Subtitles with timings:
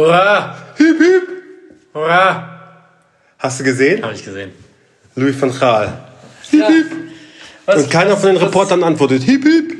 [0.00, 0.56] Hurra!
[0.78, 1.28] Hip, hip.
[1.94, 2.48] Hurra!
[3.38, 4.02] Hast du gesehen?
[4.02, 4.52] Habe ich gesehen.
[5.14, 5.92] Louis van Gaal.
[6.50, 6.68] Hip, Ja.
[6.68, 6.86] hip.
[7.66, 9.22] Was, Und keiner von den was- Reportern antwortet.
[9.24, 9.74] Hip, hip.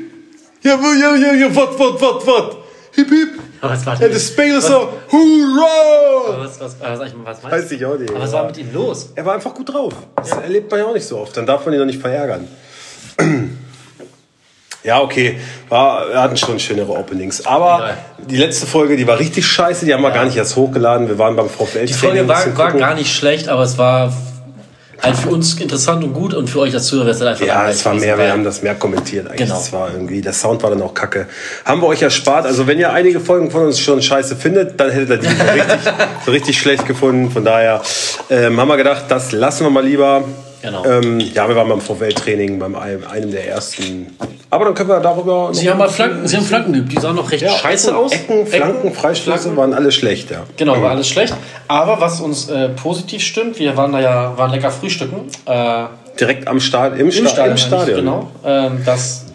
[0.61, 2.57] Ja, ja, ja, ja, wat, wat, wat, wat.
[2.93, 3.29] Hip, hip.
[3.61, 6.37] Was war Ja, de Spelers so, hurra!
[6.43, 8.09] Was, was, was, was, was meinst Weiß ich auch nicht.
[8.11, 9.09] Aber was war mit ihm los?
[9.15, 9.93] Er war einfach gut drauf.
[10.17, 11.35] Das erlebt man ja auch nicht so oft.
[11.35, 12.47] Dann darf man ihn doch nicht verärgern.
[14.83, 15.39] Ja, okay.
[15.69, 17.45] War, wir hatten schon schönere Openings.
[17.45, 17.97] Aber Egal.
[18.29, 19.85] die letzte Folge, die war richtig scheiße.
[19.85, 21.07] Die haben wir gar nicht erst hochgeladen.
[21.07, 21.85] Wir waren beim VfL.
[21.85, 24.11] Die Folge war, war gar nicht schlecht, aber es war
[25.01, 27.69] halt für uns interessant und gut und für euch als Zuhörer wäre es einfach Ja,
[27.69, 29.39] es war mehr, wir haben das mehr kommentiert eigentlich.
[29.39, 29.55] Genau.
[29.55, 31.27] Das war irgendwie, der Sound war dann auch kacke.
[31.65, 32.45] Haben wir euch erspart.
[32.45, 35.43] Also wenn ihr einige Folgen von uns schon scheiße findet, dann hättet ihr die so
[35.43, 37.31] richtig, richtig schlecht gefunden.
[37.31, 37.81] Von daher
[38.29, 40.23] ähm, haben wir gedacht, das lassen wir mal lieber.
[40.61, 40.85] Genau.
[40.85, 44.07] Ähm, ja, wir waren beim VfL-Training, beim einem, der ersten.
[44.49, 45.49] Aber dann können wir darüber.
[45.53, 47.99] Sie haben mal Flanken, sie haben Flanken geübt, die sahen noch recht ja, scheiße Ecken,
[47.99, 48.11] aus.
[48.11, 49.57] Ecken, Flanken, Freistöße Flanken.
[49.57, 50.43] waren alle schlecht, ja.
[50.57, 51.33] Genau, war alles schlecht.
[51.67, 55.27] Aber was uns äh, positiv stimmt, wir waren da ja waren lecker frühstücken.
[55.45, 55.85] Äh,
[56.19, 57.51] Direkt am Stadion, im, Im Sta Stadion.
[57.51, 57.99] im Stadion.
[57.99, 58.31] Genau.
[58.45, 59.25] Ähm, das,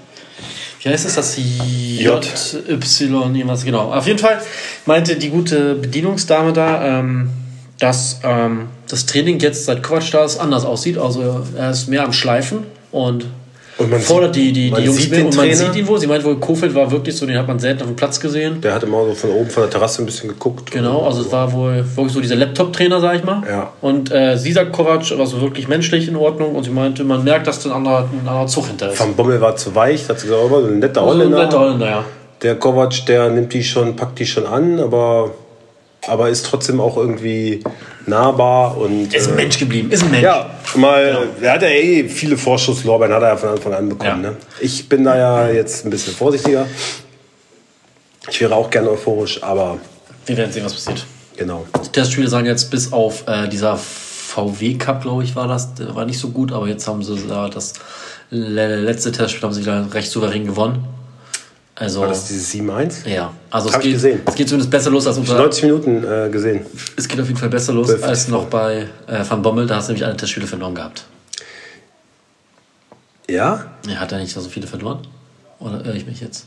[0.83, 2.25] wie heißt es, das J,
[2.69, 3.93] Y, irgendwas, genau.
[3.93, 4.39] Auf jeden Fall
[4.85, 7.31] meinte die gute Bedienungsdame da, ähm,
[7.79, 10.99] dass ähm, das Training jetzt seit Quatsch da ist anders aussieht.
[10.99, 13.27] Also er ist mehr am Schleifen und,
[13.79, 15.27] Und fordert die, die, man die Jungs sieht mehr.
[15.27, 15.57] Und man Trainer.
[15.57, 15.99] sieht ihn wohl.
[15.99, 18.61] Sie meint wohl, Kofeld war wirklich so, den hat man selten auf dem Platz gesehen.
[18.63, 20.71] Der hat immer so von oben von der Terrasse ein bisschen geguckt.
[20.71, 23.43] Genau, also es war wohl wirklich so dieser Laptop-Trainer, sag ich mal.
[23.47, 23.71] Ja.
[23.83, 27.23] Und äh, sie sagt, Kovac war so wirklich menschlich in Ordnung und sie meinte, man
[27.25, 28.99] merkt, dass da ein anderer, ein anderer Zug hinter ist.
[28.99, 31.45] Van Bommel war zu weich, hat sie gesagt, aber so ein netter Also ein Holländer.
[31.45, 32.05] netter Holländer, ja.
[32.43, 35.31] Der Kovac, der nimmt die schon, packt die schon an, aber,
[36.07, 37.63] aber ist trotzdem auch irgendwie
[38.07, 39.13] nahbar und.
[39.15, 40.23] Ist ein äh, Mensch geblieben, ist ein Mensch.
[40.25, 44.25] Ja, mal, er hat ja eh viele Vorschusslorbeeren, hat er ja von Anfang an bekommen.
[44.25, 44.31] Ja.
[44.31, 44.37] Ne?
[44.61, 46.67] Ich bin da ja jetzt ein bisschen vorsichtiger.
[48.29, 49.79] Ich wäre auch gerne euphorisch, aber
[50.27, 51.05] Wir werden sehen, was passiert.
[51.37, 51.65] genau.
[51.85, 55.95] Die Testspiele sagen jetzt bis auf äh, dieser VW Cup, glaube ich, war das, der
[55.95, 57.75] war nicht so gut, aber jetzt haben sie da das
[58.31, 59.63] le- letzte Testspiel haben sie
[59.95, 60.85] recht souverän gewonnen.
[61.79, 63.07] Also, War das dieses 7-1?
[63.07, 64.21] ja, also es Hab ich geht, gesehen.
[64.25, 66.65] es geht zumindest besser los als unter, 90 Minuten äh, gesehen.
[66.97, 68.03] es geht auf jeden Fall besser los Zwölf.
[68.03, 71.05] als noch bei äh, Van Bommel, da hast du nämlich alle Testspiele verloren gehabt.
[73.29, 73.73] Ja?
[73.87, 75.07] Ja, hat er nicht so viele verloren?
[75.59, 76.47] Oder irre ich mich jetzt?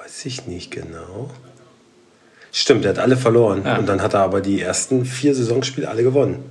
[0.00, 1.30] Weiß ich nicht genau.
[2.52, 3.62] Stimmt, er hat alle verloren.
[3.64, 3.76] Ja.
[3.78, 6.44] Und dann hat er aber die ersten vier Saisonspiele alle gewonnen.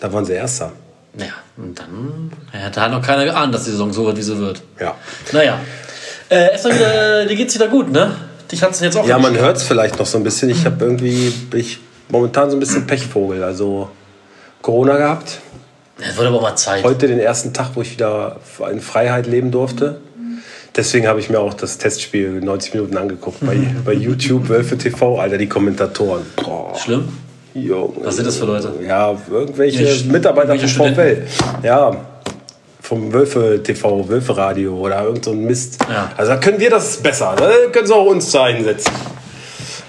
[0.00, 0.72] Da waren sie Erster.
[1.18, 4.22] Ja, und dann ja, da hat noch keiner geahnt, dass die Saison so wird, wie
[4.22, 4.62] sie wird.
[4.78, 4.94] Ja.
[5.32, 5.58] Naja.
[6.28, 8.12] Äh, erstmal wieder, dir geht's wieder gut, ne?
[8.50, 10.50] Dich hat's jetzt auch Ja, man hört es vielleicht noch so ein bisschen.
[10.50, 11.78] Ich habe irgendwie, ich
[12.08, 13.42] momentan so ein bisschen Pechvogel.
[13.42, 13.90] Also
[14.62, 15.38] Corona gehabt.
[15.98, 16.84] Es wurde aber mal Zeit.
[16.84, 18.36] Heute den ersten Tag, wo ich wieder
[18.70, 20.00] in Freiheit leben durfte.
[20.76, 23.38] Deswegen habe ich mir auch das Testspiel 90 Minuten angeguckt.
[23.40, 26.22] Bei, bei YouTube, Wölfe TV, Alter, die Kommentatoren.
[26.36, 27.08] Boah, Schlimm?
[27.54, 27.94] Junge.
[28.04, 28.74] Was sind das für Leute?
[28.86, 31.26] Ja, irgendwelche Ja, Mitarbeiter irgendwelche VfL.
[31.62, 31.96] Ja,
[32.86, 35.78] vom Wölfe TV, Wölfe Radio oder irgend so ein Mist.
[35.88, 36.12] Ja.
[36.16, 37.34] Also da können wir das besser.
[37.36, 38.92] Da können sie auch uns da einsetzen.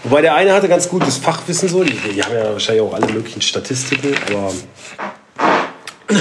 [0.03, 1.83] Wobei der eine hatte ganz gutes Fachwissen so.
[1.83, 4.51] Die, die haben ja wahrscheinlich auch alle möglichen Statistiken, aber.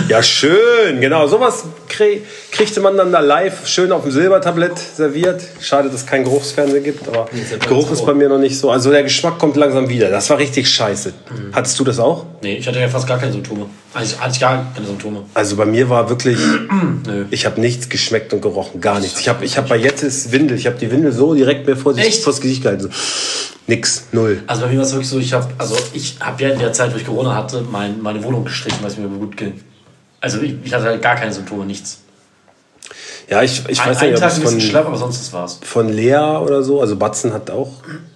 [0.09, 1.27] Ja, schön, genau.
[1.27, 5.43] Sowas krie kriegte man dann da live schön auf dem Silbertablett serviert.
[5.61, 8.71] Schade, dass es kein Geruchsfernsehen gibt, aber ja Geruch ist bei mir noch nicht so.
[8.71, 10.11] Also der Geschmack kommt langsam wieder.
[10.11, 11.13] Das war richtig scheiße.
[11.53, 12.27] Hattest du das auch?
[12.43, 13.67] Nee, ich hatte ja fast gar keine Symptome.
[13.95, 15.25] Also hatte ich gar keine Symptome.
[15.35, 16.39] Also bei mir war wirklich,
[17.31, 19.21] ich habe nichts geschmeckt und gerochen, gar nichts.
[19.21, 21.95] Ich habe ich hab bei Jettes Windel, ich habe die Windel so direkt mir vor,
[21.95, 22.83] sich, vors Gesicht gehalten.
[22.83, 22.89] So.
[23.69, 24.43] Nix, null.
[24.47, 26.73] Also bei mir war es wirklich so, ich habe also ich habe ja in der
[26.73, 29.55] Zeit, wo ich Corona hatte, mein, meine Wohnung gestrichen, weil es mir gut ging.
[30.27, 32.01] Also ich, ich hatte halt gar keine Symptome, nichts.
[33.29, 35.59] Ja, ich, ich Ein, weiß einen nicht, ob es ein von, schlapp, aber sonst war's.
[35.63, 37.71] von Lea oder so, also Batzen hat auch,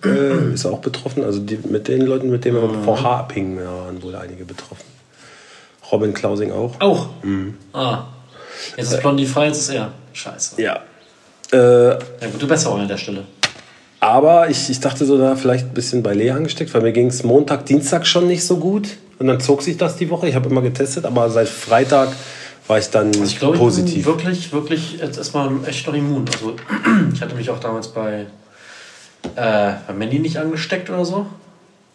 [0.05, 1.25] äh, ist auch betroffen.
[1.25, 2.85] Also die, mit den Leuten, mit denen wir Mhm.
[2.85, 4.85] VH abhingen, waren wohl einige betroffen.
[5.91, 6.81] Robin Klausing auch.
[6.81, 7.09] Auch?
[7.73, 8.05] Ah.
[8.77, 9.91] Jetzt ist Blondie frei, jetzt ist er.
[10.13, 10.61] Scheiße.
[10.63, 10.81] Ja.
[11.53, 11.57] Äh,
[11.91, 11.97] Ja,
[12.33, 13.25] gute Besserung an der Stelle.
[14.01, 17.09] Aber ich, ich dachte so, da vielleicht ein bisschen bei Lea angesteckt, weil mir ging
[17.09, 18.89] es Montag, Dienstag schon nicht so gut.
[19.19, 20.27] Und dann zog sich das die Woche.
[20.29, 22.09] Ich habe immer getestet, aber seit Freitag
[22.67, 24.07] war ich dann Also Ich glaube, ich bin positiv.
[24.07, 26.25] wirklich, wirklich jetzt erstmal echt noch immun.
[26.33, 26.57] Also
[27.13, 28.27] ich hatte mich auch damals bei,
[29.37, 31.27] äh, bei Mandy nicht angesteckt oder so.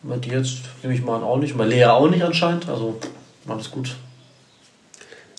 [0.04, 1.58] Bei dir jetzt nehme ich mal an auch nicht.
[1.58, 2.69] Bei Lea auch nicht anscheinend.
[2.69, 3.00] Also
[3.48, 3.96] alles gut.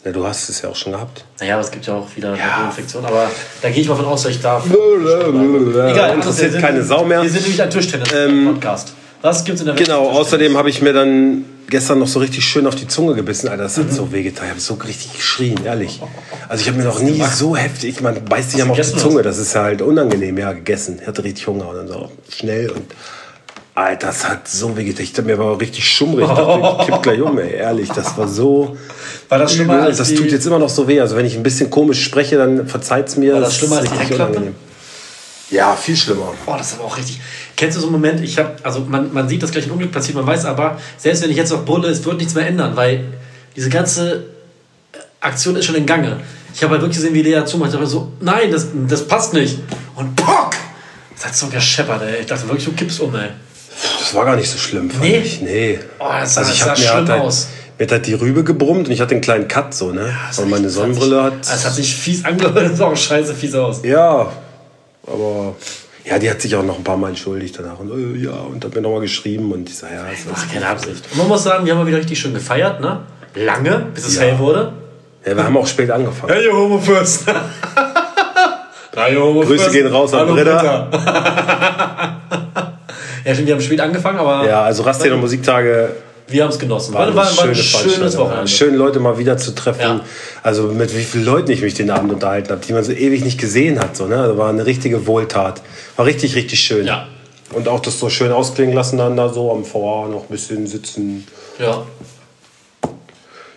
[0.07, 1.25] Ja, du hast es ja auch schon gehabt.
[1.41, 2.67] Naja, aber es gibt ja auch wieder eine Ja.
[2.67, 3.05] Infektion.
[3.05, 3.29] Aber
[3.61, 4.63] da gehe ich mal von aus, dass ich da.
[4.65, 7.23] Egal, interessiert wir sind- keine Sau mehr.
[7.23, 8.93] Wir sind nämlich ein Tischtennis-Podcast.
[9.23, 9.85] Was gibt's in der Welt?
[9.85, 13.49] Genau, außerdem habe ich mir dann gestern noch so richtig schön auf die Zunge gebissen.
[13.49, 14.45] Alter, das hat so wehgetan.
[14.45, 16.01] Ich habe so richtig geschrien, ehrlich.
[16.49, 18.97] Also ich habe mir noch nie so heftig, man beißt sich ja mal auf die
[18.97, 19.23] Zunge.
[19.23, 20.39] Das ist ja halt unangenehm.
[20.39, 20.99] Ja, gegessen.
[21.03, 22.85] Ich hatte richtig Hunger und dann so schnell und
[23.77, 26.27] Alter, das hat so weh Ich dachte mir war richtig schummrig.
[26.27, 27.53] Ich dachte, ich kipp gleich um, ey.
[27.53, 28.75] Ehrlich, das war so.
[29.29, 30.99] War das schlimmer als Das tut jetzt immer noch so weh.
[30.99, 33.35] Also wenn ich ein bisschen komisch spreche, dann verzeiht's mir.
[33.35, 34.55] War das, das schlimmer als die Heckklappe?
[35.51, 36.33] Ja, viel schlimmer.
[36.47, 37.21] Boah, das ist aber auch richtig.
[37.55, 39.93] Kennst du so einen Moment, ich habe, also man, man sieht, dass gleich ein Unglück
[39.93, 42.77] passiert, man weiß aber, selbst wenn ich jetzt noch bulle, es wird nichts mehr ändern,
[42.77, 43.05] weil
[43.55, 44.25] diese ganze
[45.21, 46.21] Aktion ist schon in Gange.
[46.55, 47.69] Ich habe halt wirklich gesehen, wie Lea zumacht.
[47.69, 49.59] Ich dachte so, nein, das, das passt nicht.
[49.95, 50.53] Und pock!
[51.15, 52.21] Das hat so gescheppert, ey.
[52.23, 53.29] Ich dachte wirklich, du kippst um, ey.
[53.83, 55.19] Das war gar nicht so schlimm, fand nee?
[55.19, 55.41] ich.
[55.41, 55.79] Nee.
[55.99, 57.49] Oh, das sah, also ich sah schlimm halt, aus.
[57.79, 60.09] Mir hat halt die Rübe gebrummt und ich hatte einen kleinen Cut so, ne?
[60.09, 61.35] Ja, und meine Sonnenbrille hat.
[61.43, 63.83] Es hat sich fies angehört, das sah auch scheiße fies aus.
[63.85, 64.33] Ja,
[65.07, 65.57] aber.
[66.05, 67.81] Ja, die hat sich auch noch ein paar Mal entschuldigt danach.
[67.81, 70.69] Und äh, ja, und hat mir nochmal geschrieben und ich sag, ja, das Ach, keine
[70.69, 71.05] Absicht.
[71.11, 73.01] Und man muss sagen, wir haben mal wieder richtig schön gefeiert, ne?
[73.35, 74.23] Lange, bis es ja.
[74.23, 74.73] hell wurde.
[75.27, 76.33] Ja, wir haben auch spät angefangen.
[76.33, 76.81] Hey, Homo
[79.21, 80.89] Homo Grüße gehen raus an Britta.
[83.27, 84.47] ja, stimmt, wir haben spät angefangen, aber.
[84.49, 85.91] Ja, also Raststätte Musiktage
[86.29, 86.93] wir haben es genossen.
[86.93, 88.49] War, war, war, war ein schönes Wochenende.
[88.49, 89.81] Schön, Leute mal wieder zu treffen.
[89.81, 90.01] Ja.
[90.43, 93.23] Also mit wie vielen Leuten ich mich den Abend unterhalten habe, die man so ewig
[93.23, 93.97] nicht gesehen hat.
[93.97, 94.21] So, ne?
[94.21, 95.63] Also war eine richtige Wohltat.
[95.95, 96.87] War richtig, richtig schön.
[96.87, 97.07] Ja.
[97.53, 100.67] Und auch das so schön ausklingen lassen dann da so am VR noch ein bisschen
[100.67, 101.27] sitzen.
[101.61, 101.87] Ja.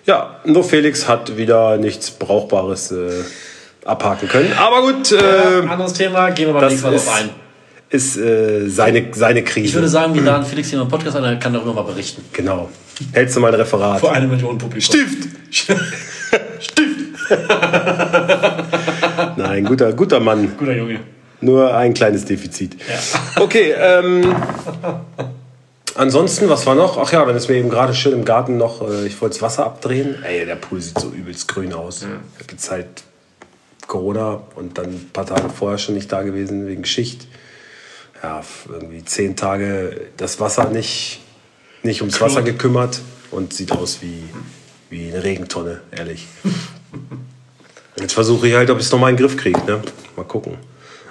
[0.05, 3.23] Ja, nur Felix hat wieder nichts Brauchbares äh,
[3.83, 4.53] abhaken können.
[4.57, 5.11] Aber gut.
[5.11, 7.29] Äh, ja, anderes Thema, gehen wir beim nächsten Mal drauf ein
[7.89, 9.67] ist äh, seine, seine Krise.
[9.67, 12.23] Ich würde sagen, wir laden Felix hier im Podcast an, er kann darüber mal berichten.
[12.33, 12.69] Genau.
[13.13, 13.99] Hältst du mal ein Referat.
[13.99, 14.81] Vor eine Million Publikum.
[14.81, 15.29] Stift!
[15.51, 15.79] Stift!
[19.37, 20.55] Nein, guter, guter Mann.
[20.57, 20.99] Guter Junge.
[21.41, 22.75] Nur ein kleines Defizit.
[22.75, 22.99] Ja.
[23.41, 24.35] Okay, ähm,
[25.95, 26.97] ansonsten, was war noch?
[26.97, 29.41] Ach ja, dann ist mir eben gerade schön im Garten noch, äh, ich wollte das
[29.41, 30.15] Wasser abdrehen.
[30.23, 32.01] Ey, der Pool sieht so übelst grün aus.
[32.01, 32.09] Ja.
[32.55, 32.87] Es halt
[33.87, 37.27] Corona und dann ein paar Tage vorher schon nicht da gewesen wegen Schicht
[38.21, 41.21] ja, irgendwie zehn Tage das Wasser nicht,
[41.83, 43.01] nicht ums Wasser gekümmert
[43.31, 44.23] und sieht aus wie,
[44.89, 46.27] wie eine Regentonne, ehrlich.
[47.99, 49.59] Jetzt versuche ich halt, ob ich es nochmal in den Griff kriege.
[49.65, 49.81] Ne?
[50.15, 50.57] Mal gucken.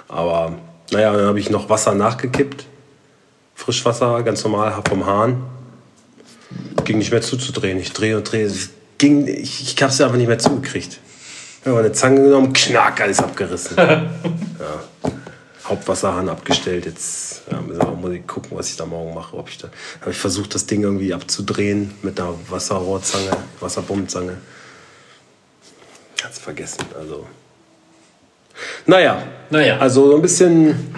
[0.07, 0.57] Aber
[0.91, 2.65] naja, dann habe ich noch Wasser nachgekippt.
[3.55, 5.43] Frischwasser, ganz normal, vom Hahn.
[6.85, 7.77] Ging nicht mehr zuzudrehen.
[7.79, 8.51] Ich drehe und drehe.
[8.97, 10.99] ging, ich ich habe es einfach nicht mehr zugekriegt.
[11.61, 13.77] Ich habe eine Zange genommen, knack, alles abgerissen.
[13.77, 14.09] ja.
[15.69, 16.85] Hauptwasserhahn abgestellt.
[16.85, 19.37] Jetzt ja, muss ich gucken, was ich da morgen mache.
[19.37, 19.69] Ob ich da
[20.01, 24.37] habe ich versucht, das Ding irgendwie abzudrehen mit einer Wasserrohrzange, Wasserpumpzange.
[26.21, 26.83] Ganz vergessen.
[26.97, 27.25] Also.
[28.85, 29.23] Naja.
[29.49, 29.77] Naja.
[29.77, 30.93] Also so ein bisschen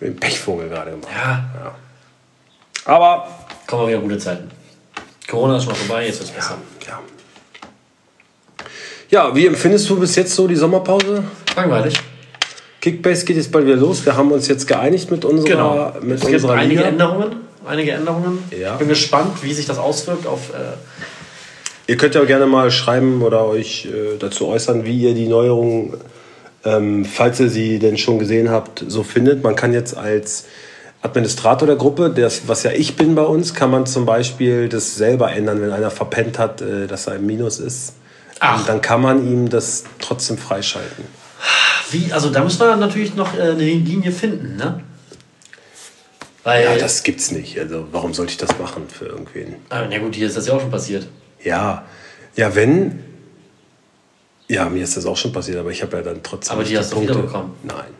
[0.00, 1.08] den Pechvogel gerade gemacht.
[1.14, 1.50] Ja.
[1.54, 1.74] ja.
[2.86, 3.28] Aber.
[3.66, 4.50] Kommen wir wieder gute Zeiten.
[5.28, 6.58] Corona ist schon mal vorbei, jetzt wird es besser.
[6.86, 7.00] Ja.
[9.10, 11.24] Ja, wie empfindest du bis jetzt so die Sommerpause?
[11.56, 11.94] Langweilig.
[12.84, 14.04] Kickbase geht jetzt bald wieder los.
[14.04, 15.96] Wir haben uns jetzt geeinigt mit unserer genau.
[16.02, 16.88] mit es gibt einige Liga.
[16.88, 17.36] Änderungen.
[17.66, 18.40] Einige Änderungen.
[18.50, 18.72] Ja.
[18.72, 20.50] Ich bin gespannt, wie sich das auswirkt auf.
[20.50, 25.28] Äh ihr könnt ja gerne mal schreiben oder euch äh, dazu äußern, wie ihr die
[25.28, 25.94] Neuerungen,
[26.66, 29.42] ähm, falls ihr sie denn schon gesehen habt, so findet.
[29.42, 30.44] Man kann jetzt als
[31.00, 34.94] Administrator der Gruppe, das, was ja ich bin bei uns, kann man zum Beispiel das
[34.94, 37.94] selber ändern, wenn einer verpennt hat, äh, dass er im Minus ist.
[38.40, 38.66] Ach.
[38.66, 41.04] dann kann man ihm das trotzdem freischalten.
[41.90, 44.82] Wie, also da muss man natürlich noch äh, eine Linie finden, ne?
[46.42, 47.58] Weil, ja, das gibt's nicht.
[47.58, 49.56] Also warum sollte ich das machen für irgendwen?
[49.70, 51.06] Ah, na gut, hier ist das ja auch schon passiert.
[51.42, 51.84] Ja,
[52.36, 53.02] ja, wenn.
[54.46, 56.52] Ja, mir ist das auch schon passiert, aber ich habe ja dann trotzdem.
[56.54, 57.56] Aber die hast du wieder bekommen?
[57.62, 57.94] Nein.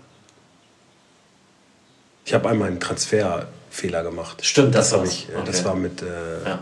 [2.27, 4.45] Ich habe einmal einen Transferfehler gemacht.
[4.45, 5.29] Stimmt, das, das ich.
[5.35, 5.43] Okay.
[5.47, 6.03] Das war mit.
[6.03, 6.07] Äh,
[6.45, 6.59] ja.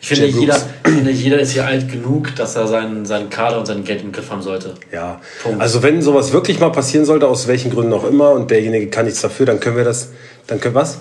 [0.00, 3.66] Ich finde, jeder, finde, jeder ist hier alt genug, dass er seinen, seinen Kader und
[3.66, 4.74] sein Geld im Griff haben sollte.
[4.92, 5.20] Ja.
[5.42, 5.60] Punkt.
[5.60, 9.04] Also wenn sowas wirklich mal passieren sollte, aus welchen Gründen auch immer, und derjenige kann
[9.04, 10.10] nichts dafür, dann können wir das,
[10.46, 10.98] dann können was?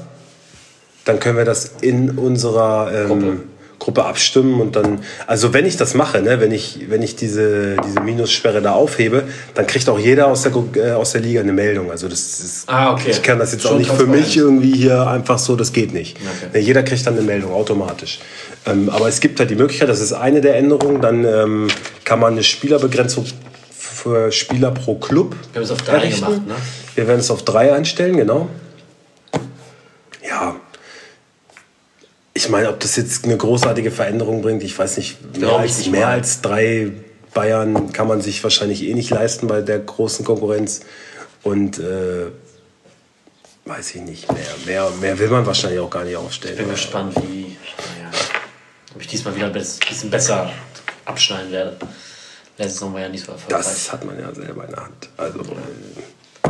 [1.05, 3.48] Dann können wir das in unserer ähm,
[3.79, 7.77] Gruppe abstimmen und dann, also wenn ich das mache, ne, wenn ich, wenn ich diese,
[7.85, 9.23] diese Minussperre da aufhebe,
[9.55, 11.89] dann kriegt auch jeder aus der, äh, aus der Liga eine Meldung.
[11.89, 13.11] Also das ist, ah, okay.
[13.11, 15.93] ich kann das jetzt Schon auch nicht für mich irgendwie hier einfach so, das geht
[15.93, 16.17] nicht.
[16.51, 16.59] Okay.
[16.59, 18.19] Jeder kriegt dann eine Meldung automatisch.
[18.65, 21.67] Ähm, aber es gibt halt die Möglichkeit, das ist eine der Änderungen, dann ähm,
[22.03, 23.25] kann man eine Spielerbegrenzung
[23.71, 25.35] für Spieler pro Club.
[25.53, 26.25] Wir haben es auf drei errichten.
[26.25, 26.55] gemacht, ne?
[26.95, 28.49] Wir werden es auf drei einstellen, genau.
[30.27, 30.55] Ja,
[32.39, 35.37] ich meine, ob das jetzt eine großartige Veränderung bringt, ich weiß nicht.
[35.37, 36.93] Mehr, als, nicht mehr als drei
[37.33, 40.81] Bayern kann man sich wahrscheinlich eh nicht leisten bei der großen Konkurrenz.
[41.43, 42.27] Und äh,
[43.65, 46.55] weiß ich nicht, mehr, mehr, mehr will man wahrscheinlich auch gar nicht aufstellen.
[46.55, 47.57] Ich bin gespannt, wie,
[48.01, 48.09] ja,
[48.95, 50.49] ob ich diesmal wieder ein bisschen besser
[51.03, 51.77] abschneiden werde.
[52.57, 53.65] Letztes Mal war ja nicht so erfolgreich.
[53.65, 55.09] Das hat man ja selber in der Hand.
[55.17, 56.49] Also, äh,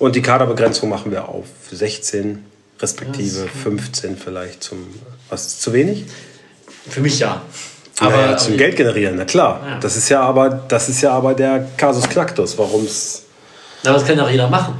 [0.00, 2.44] und die Kaderbegrenzung machen wir auf 16
[2.80, 4.86] respektive 15 vielleicht zum.
[5.30, 6.04] Was zu wenig?
[6.88, 7.42] Für mich ja.
[8.00, 9.60] Aber naja, zum aber- Geld generieren, na klar.
[9.66, 9.78] Ja.
[9.80, 13.24] Das ist ja aber, das ist ja aber der Kasus Knacktus, warum es.
[13.84, 14.74] Na, das kann ja auch jeder machen.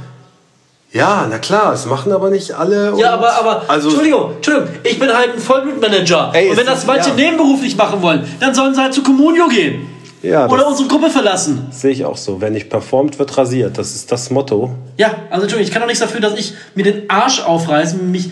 [0.91, 2.93] Ja, na klar, es machen aber nicht alle.
[2.97, 6.31] Ja, aber, aber also, Entschuldigung, Entschuldigung, ich bin halt ein Vollblutmanager.
[6.33, 7.15] Ey, und wenn das ist- manche ja.
[7.15, 9.87] nebenberuflich machen wollen, dann sollen sie halt zu Communio gehen.
[10.23, 11.67] Ja, Oder unsere Gruppe verlassen.
[11.71, 12.41] Sehe ich auch so.
[12.41, 13.77] Wer nicht performt, wird rasiert.
[13.77, 14.71] Das ist das Motto.
[14.97, 18.31] Ja, also Entschuldigung, ich kann doch nichts dafür, dass ich mir den Arsch aufreiße, mich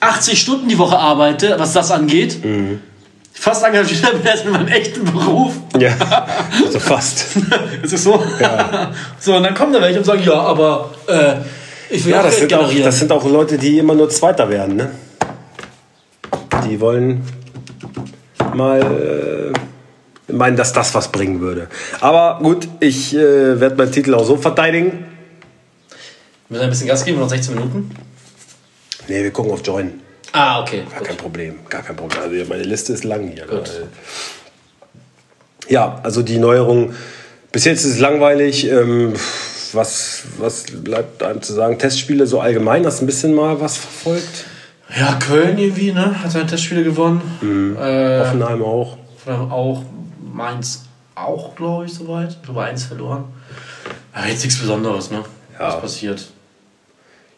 [0.00, 2.44] 80 Stunden die Woche arbeite, was das angeht.
[2.44, 2.80] Mhm.
[3.32, 5.54] Fast engagierter bin als mit meinem echten Beruf.
[5.78, 5.94] Ja,
[6.64, 7.36] also fast.
[7.82, 8.22] Ist es so?
[9.20, 11.34] so, und dann kommen da welche und sagen, ja, aber äh,
[11.90, 14.08] ich will Ja, auch das Geld sind, auch, das sind auch Leute, die immer nur
[14.10, 14.76] Zweiter werden.
[14.76, 14.90] Ne?
[16.68, 17.22] Die wollen
[18.54, 19.52] mal
[20.28, 21.68] äh, meinen, dass das was bringen würde.
[22.00, 25.04] Aber gut, ich äh, werde meinen Titel auch so verteidigen.
[26.48, 27.90] Wir müssen ein bisschen Gas geben, noch 16 Minuten.
[29.10, 30.00] Nee, wir gucken auf Join.
[30.30, 30.84] Ah, okay.
[30.88, 31.08] Gar Gut.
[31.08, 31.58] kein Problem.
[31.68, 32.22] Gar kein Problem.
[32.22, 33.42] Also meine Liste ist lang hier.
[33.42, 33.58] Äh,
[35.68, 36.94] Ja, also die Neuerung.
[37.50, 38.68] Bis jetzt ist es langweilig.
[38.70, 39.14] Ähm,
[39.72, 41.76] was, was bleibt einem zu sagen?
[41.76, 42.86] Testspiele so allgemein.
[42.86, 44.44] Hast du ein bisschen mal was verfolgt?
[44.96, 46.22] Ja, Köln irgendwie, ne?
[46.22, 47.20] Hat seine Testspiele gewonnen.
[47.76, 48.96] Äh, Hoffenheim auch.
[49.16, 49.82] Hoffenheim auch.
[50.32, 50.84] Mainz
[51.16, 52.40] auch, glaube ich, soweit.
[52.44, 53.24] Glaube, eins verloren.
[54.14, 55.24] Ja, jetzt nichts Besonderes, ne?
[55.58, 55.66] Ja.
[55.74, 56.28] Was passiert.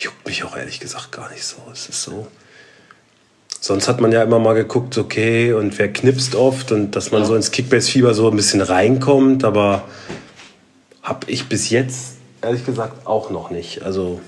[0.02, 1.56] Juckt mich auch ehrlich gesagt gar nicht so.
[1.72, 2.26] Es ist so.
[3.60, 7.20] Sonst hat man ja immer mal geguckt, okay, und wer knipst oft und dass man
[7.22, 7.28] Ja.
[7.28, 9.84] so ins Kickbase-Fieber so ein bisschen reinkommt, aber
[11.02, 13.82] habe ich bis jetzt ehrlich gesagt auch noch nicht.
[13.82, 14.20] Also.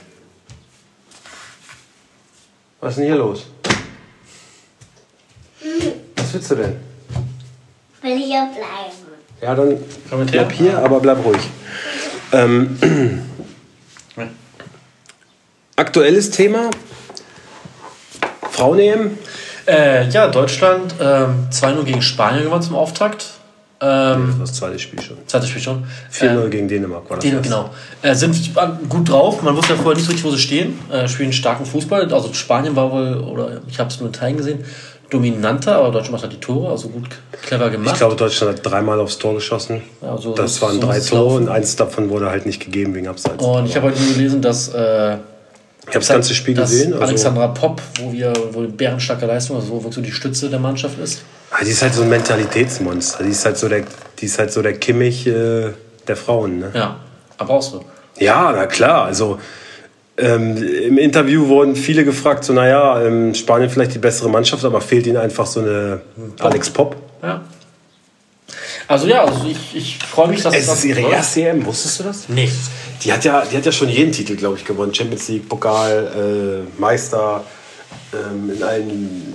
[2.81, 3.47] Was ist denn hier los?
[6.17, 6.77] Was willst du denn?
[8.03, 9.15] Will hier bleiben.
[9.41, 9.79] Ja, dann
[10.31, 11.43] bleib hier, aber bleib ruhig.
[12.33, 12.79] Ähm,
[14.17, 14.29] Ja.
[15.77, 16.71] Aktuelles Thema.
[18.51, 19.19] Frauen-EM.
[19.67, 23.27] Äh, ja, Deutschland ähm, 2-0 gegen Spanien gewonnen zum Auftakt.
[23.81, 25.17] Ähm, Das zweite Spiel schon.
[25.27, 25.85] zweites Spiel schon.
[26.13, 27.25] 4-0 gegen Dänemark war das.
[27.25, 27.41] Erste.
[27.43, 27.71] genau.
[28.03, 28.37] Äh, sind
[28.89, 29.43] gut drauf.
[29.43, 30.79] Man wusste ja vorher nicht so richtig, wo sie stehen.
[30.93, 32.13] Äh, spielen starken Fußball.
[32.13, 34.65] Also Spanien war wohl, oder ich habe es nur in Teilen gesehen,
[35.11, 37.09] dominanter, aber Deutschland macht halt die Tore, also gut,
[37.43, 37.93] clever gemacht.
[37.95, 39.83] Ich glaube, Deutschland hat dreimal aufs Tor geschossen.
[40.03, 42.95] Ja, so- das so waren muss drei Tore und eins davon wurde halt nicht gegeben
[42.95, 43.43] wegen Abseits.
[43.43, 44.69] Und ich habe heute nur gelesen, dass.
[44.69, 45.17] Äh,
[45.87, 46.93] ich habe das ganze Spiel dass gesehen.
[46.95, 51.23] Also, Alexandra Popp, wo wir wo bärenstarke Leistung, also so die Stütze der Mannschaft ist.
[51.51, 53.23] Ah, die ist halt so ein Mentalitätsmonster.
[53.23, 53.85] Die ist halt so der,
[54.19, 55.71] die ist halt so der Kimmich äh,
[56.09, 56.59] der Frauen.
[56.59, 56.71] Ne?
[56.75, 56.97] Ja,
[57.39, 57.85] aber auch so.
[58.19, 59.05] Ja, na klar.
[59.05, 59.39] Also
[60.17, 64.81] ähm, im Interview wurden viele gefragt, so naja, ähm, Spanien vielleicht die bessere Mannschaft, aber
[64.81, 66.01] fehlt ihnen einfach so eine
[66.39, 66.97] Alex Pop.
[67.23, 67.43] Ja.
[68.87, 72.01] Also ja, also ich, ich freue mich, dass Es das ist ihre erste EM, wusstest
[72.01, 72.29] du das?
[72.29, 72.51] Nee.
[73.03, 74.95] Die hat ja, die hat ja schon jeden Titel, glaube ich, gewonnen.
[74.95, 77.45] Champions League, Pokal, äh, Meister,
[78.13, 79.35] ähm, in allen.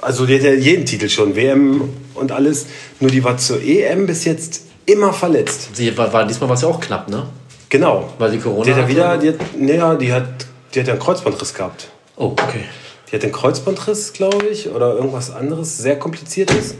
[0.00, 2.66] Also die hat ja jeden Titel schon, WM und alles.
[3.00, 5.70] Nur die war zur EM bis jetzt immer verletzt.
[5.74, 7.26] Sie war, war diesmal war es ja auch knapp, ne?
[7.68, 8.12] Genau.
[8.18, 10.92] Weil sie Corona Die hat ja wieder, die hat, naja, die hat, die hat ja
[10.94, 11.88] einen Kreuzbandriss gehabt.
[12.16, 12.64] Oh, okay.
[13.10, 16.74] Die hat einen Kreuzbandriss, glaube ich, oder irgendwas anderes, sehr kompliziertes.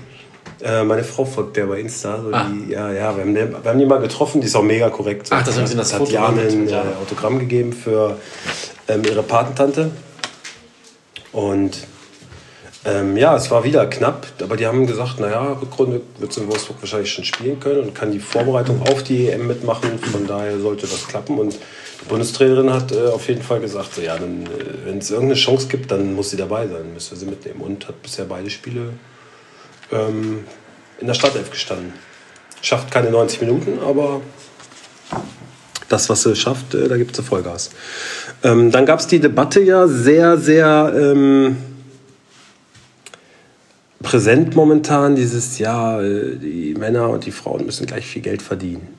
[0.62, 2.20] Äh, meine Frau folgt der bei Insta.
[2.22, 2.48] So Ah.
[2.50, 4.88] die, ja, ja, wir haben, den- wir haben die mal getroffen, die ist auch mega
[4.90, 5.28] korrekt.
[5.30, 6.96] Ach, das habe ich gesehen, das hat mit- ein äh, Jane.
[7.02, 8.16] Autogramm gegeben für
[8.88, 9.90] ähm, ihre Patentante.
[11.32, 11.78] Und
[12.84, 16.48] ähm, ja, es war wieder knapp, aber die haben gesagt, naja, Rückrunde wird sie in
[16.48, 19.98] Wolfsburg wahrscheinlich schon spielen können und kann die Vorbereitung auf die EM mitmachen.
[19.98, 21.38] Von daher sollte das klappen.
[21.38, 24.20] Und die Bundestrainerin hat äh, auf jeden Fall gesagt, so, ja, äh,
[24.84, 27.60] wenn es irgendeine Chance gibt, dann muss sie dabei sein, müssen wir sie mitnehmen.
[27.60, 28.90] Und hat bisher beide Spiele
[29.92, 30.44] ähm,
[31.00, 31.92] in der Startelf gestanden.
[32.62, 34.20] Schafft keine 90 Minuten, aber
[35.88, 37.70] das, was sie schafft, äh, da gibt sie Vollgas.
[38.42, 41.56] Ähm, dann gab es die Debatte ja sehr, sehr ähm,
[44.02, 48.95] präsent momentan, dieses, ja, äh, die Männer und die Frauen müssen gleich viel Geld verdienen.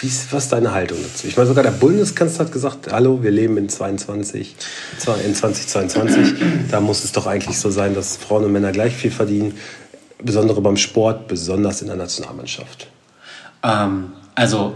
[0.00, 1.26] Wie ist, was ist deine Haltung dazu?
[1.26, 4.56] Ich meine, sogar der Bundeskanzler hat gesagt, hallo, wir leben in 22,
[4.98, 6.34] zwar in 2022,
[6.70, 9.56] da muss es doch eigentlich so sein, dass Frauen und Männer gleich viel verdienen,
[10.18, 12.88] besonders beim Sport, besonders in der Nationalmannschaft.
[13.62, 14.74] Ähm, also,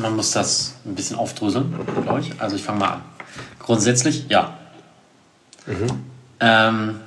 [0.00, 2.40] man muss das ein bisschen aufdröseln, glaube ich.
[2.40, 3.00] Also, ich fange mal an.
[3.58, 4.56] Grundsätzlich, ja.
[6.40, 7.00] Ähm,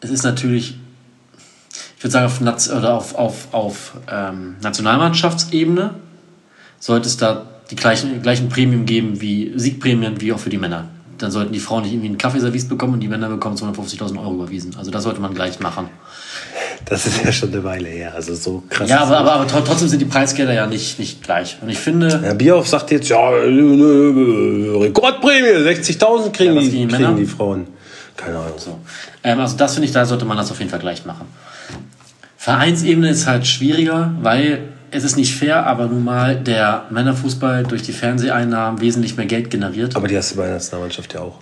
[0.00, 0.76] es ist natürlich,
[2.06, 5.94] ich würde sagen, auf, Naz- oder auf, auf, auf ähm, Nationalmannschaftsebene
[6.78, 10.84] sollte es da die gleichen, gleichen Prämien geben wie Siegprämien wie auch für die Männer.
[11.16, 14.34] Dann sollten die Frauen nicht irgendwie einen Kaffeeservice bekommen und die Männer bekommen 250.000 Euro
[14.34, 14.74] überwiesen.
[14.76, 15.88] Also das sollte man gleich machen.
[16.84, 18.12] Das ist ja schon eine Weile her.
[18.14, 18.90] Also so krass.
[18.90, 21.56] Ja, aber, aber, aber tro- trotzdem sind die Preisgelder ja nicht, nicht gleich.
[21.62, 26.68] Und ich finde, Herr Bierhoff sagt jetzt, ja, äh, äh, Rekordprämie, 60.000 kriegen, Ja, die,
[26.68, 27.14] die kriegen Männer?
[27.16, 27.66] die Frauen.
[28.16, 28.58] Keine Ahnung.
[28.58, 28.78] so.
[29.22, 31.26] ähm, also das finde ich, da sollte man das auf jeden Fall gleich machen.
[32.44, 37.80] Vereinsebene ist halt schwieriger, weil es ist nicht fair, aber nun mal der Männerfußball durch
[37.80, 39.96] die Fernseheinnahmen wesentlich mehr Geld generiert.
[39.96, 41.38] Aber die hast du bei der Nationalmannschaft ja auch.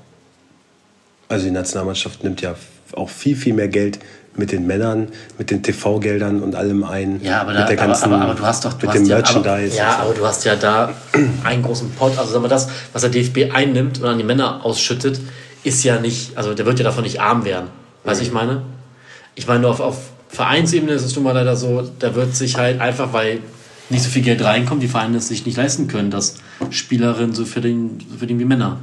[1.28, 2.54] Also die Nationalmannschaft nimmt ja
[2.92, 3.98] auch viel, viel mehr Geld
[4.36, 7.20] mit den Männern, mit den TV-Geldern und allem ein.
[7.20, 9.02] Ja, aber, da, mit der ganzen, aber, aber, aber du hast doch du mit hast
[9.02, 9.76] dem ja, Merchandise.
[9.76, 10.94] Ja, aber du hast ja da
[11.42, 12.16] einen großen Pot.
[12.16, 15.20] Also sagen wir das, was der DFB einnimmt und an die Männer ausschüttet,
[15.64, 17.70] ist ja nicht, also der wird ja davon nicht arm werden.
[18.04, 18.62] Weißt du, ich meine?
[19.34, 22.56] Ich meine, nur auf, auf Vereinsebene ist es nun mal leider so, da wird sich
[22.56, 23.40] halt einfach, weil
[23.90, 26.36] nicht so viel Geld reinkommt, die Vereine es sich nicht leisten können, dass
[26.70, 28.80] Spielerinnen so verdienen, so verdienen wie Männer.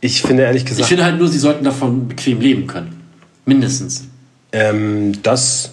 [0.00, 3.00] Ich finde ehrlich Ich gesagt, finde halt nur, sie sollten davon bequem leben können.
[3.44, 4.04] Mindestens.
[4.52, 5.72] ähm, das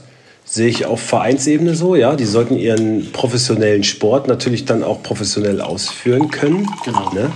[0.55, 2.15] sehe ich auf Vereinsebene so, ja.
[2.15, 6.65] Die sollten ihren professionellen Sport natürlich dann auch professionell ausführen können.
[6.85, 7.11] Genau.
[7.13, 7.29] Ne?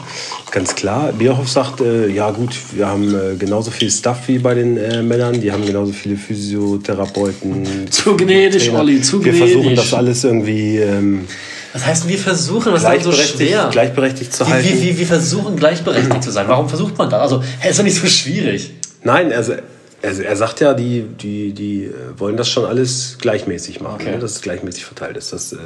[0.51, 1.11] Ganz klar.
[1.11, 5.03] Bierhoff sagt, äh, ja gut, wir haben äh, genauso viel Stuff wie bei den äh,
[5.03, 5.41] Männern.
[5.41, 7.91] Die haben genauso viele Physiotherapeuten.
[7.91, 8.79] Zu gnädig, Trainer.
[8.79, 9.51] Olli, zu Wir gnädig.
[9.51, 11.25] versuchen das alles irgendwie ähm,
[11.73, 13.69] Was heißt, wir versuchen, was ist so gleichberechtigt, schwer?
[13.69, 14.65] gleichberechtigt zu halten.
[14.65, 16.47] wie, wie, wir versuchen gleichberechtigt zu sein.
[16.47, 17.19] Warum versucht man das?
[17.19, 18.71] Also, hä, ist doch nicht so schwierig.
[19.03, 19.55] Nein, also,
[20.01, 24.11] also er sagt ja, die, die, die äh, wollen das schon alles gleichmäßig machen, Okay.
[24.11, 25.33] ne, dass es gleichmäßig verteilt ist.
[25.33, 25.57] Das, äh,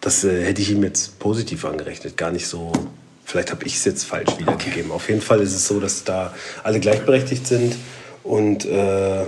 [0.00, 2.72] das äh, hätte ich ihm jetzt positiv angerechnet, gar nicht so.
[3.24, 4.90] Vielleicht habe ich es jetzt falsch wiedergegeben.
[4.90, 7.76] Auf jeden Fall ist es so, dass da alle gleichberechtigt sind.
[8.24, 9.24] Und äh,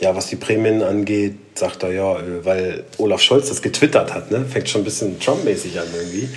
[0.00, 4.46] ja, was die Prämien angeht, sagt er ja, weil Olaf Scholz das getwittert hat, ne?
[4.48, 6.28] fängt schon ein bisschen Trump-mäßig an irgendwie.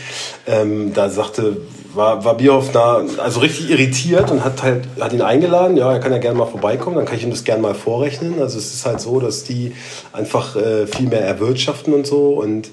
[0.46, 1.62] Ähm, da sagte,
[1.94, 5.78] war, war Bierhoff da also richtig irritiert und hat halt hat ihn eingeladen.
[5.78, 8.42] Ja, er kann ja gerne mal vorbeikommen, dann kann ich ihm das gerne mal vorrechnen.
[8.42, 9.74] Also es ist halt so, dass die
[10.12, 12.70] einfach äh, viel mehr erwirtschaften und so und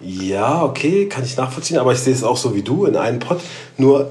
[0.00, 3.18] ja, okay, kann ich nachvollziehen, aber ich sehe es auch so wie du in einen
[3.18, 3.40] Pott.
[3.76, 4.10] Nur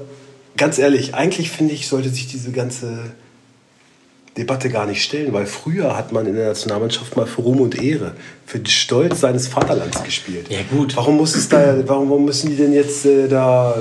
[0.56, 3.12] ganz ehrlich, eigentlich finde ich, sollte sich diese ganze
[4.36, 7.82] Debatte gar nicht stellen, weil früher hat man in der Nationalmannschaft mal für Ruhm und
[7.82, 8.12] Ehre,
[8.46, 10.46] für den Stolz seines Vaterlands gespielt.
[10.48, 10.96] Ja, gut.
[10.96, 13.74] Warum muss es da, warum, müssen die denn jetzt äh, da,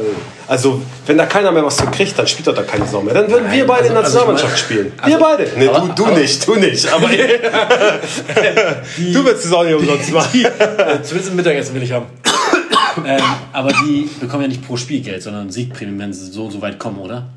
[0.48, 3.14] also wenn da keiner mehr was zu kriegt, dann spielt doch da keine Sau mehr.
[3.14, 4.92] Dann würden wir beide in der also- also Nationalmannschaft meine- spielen.
[5.06, 5.48] Wir beide.
[5.56, 6.88] Nee, aber- du, du aber- nicht, du nicht.
[6.92, 7.08] Aber
[8.98, 10.46] du willst es auch nicht umsonst machen.
[10.46, 12.08] Äh, Zumindest Mittagessen will ich haben.
[13.06, 13.22] ähm,
[13.54, 16.80] aber die bekommen ja nicht pro Spiel Geld, sondern Siegprämien, wenn sie so so weit
[16.80, 17.28] kommen, oder?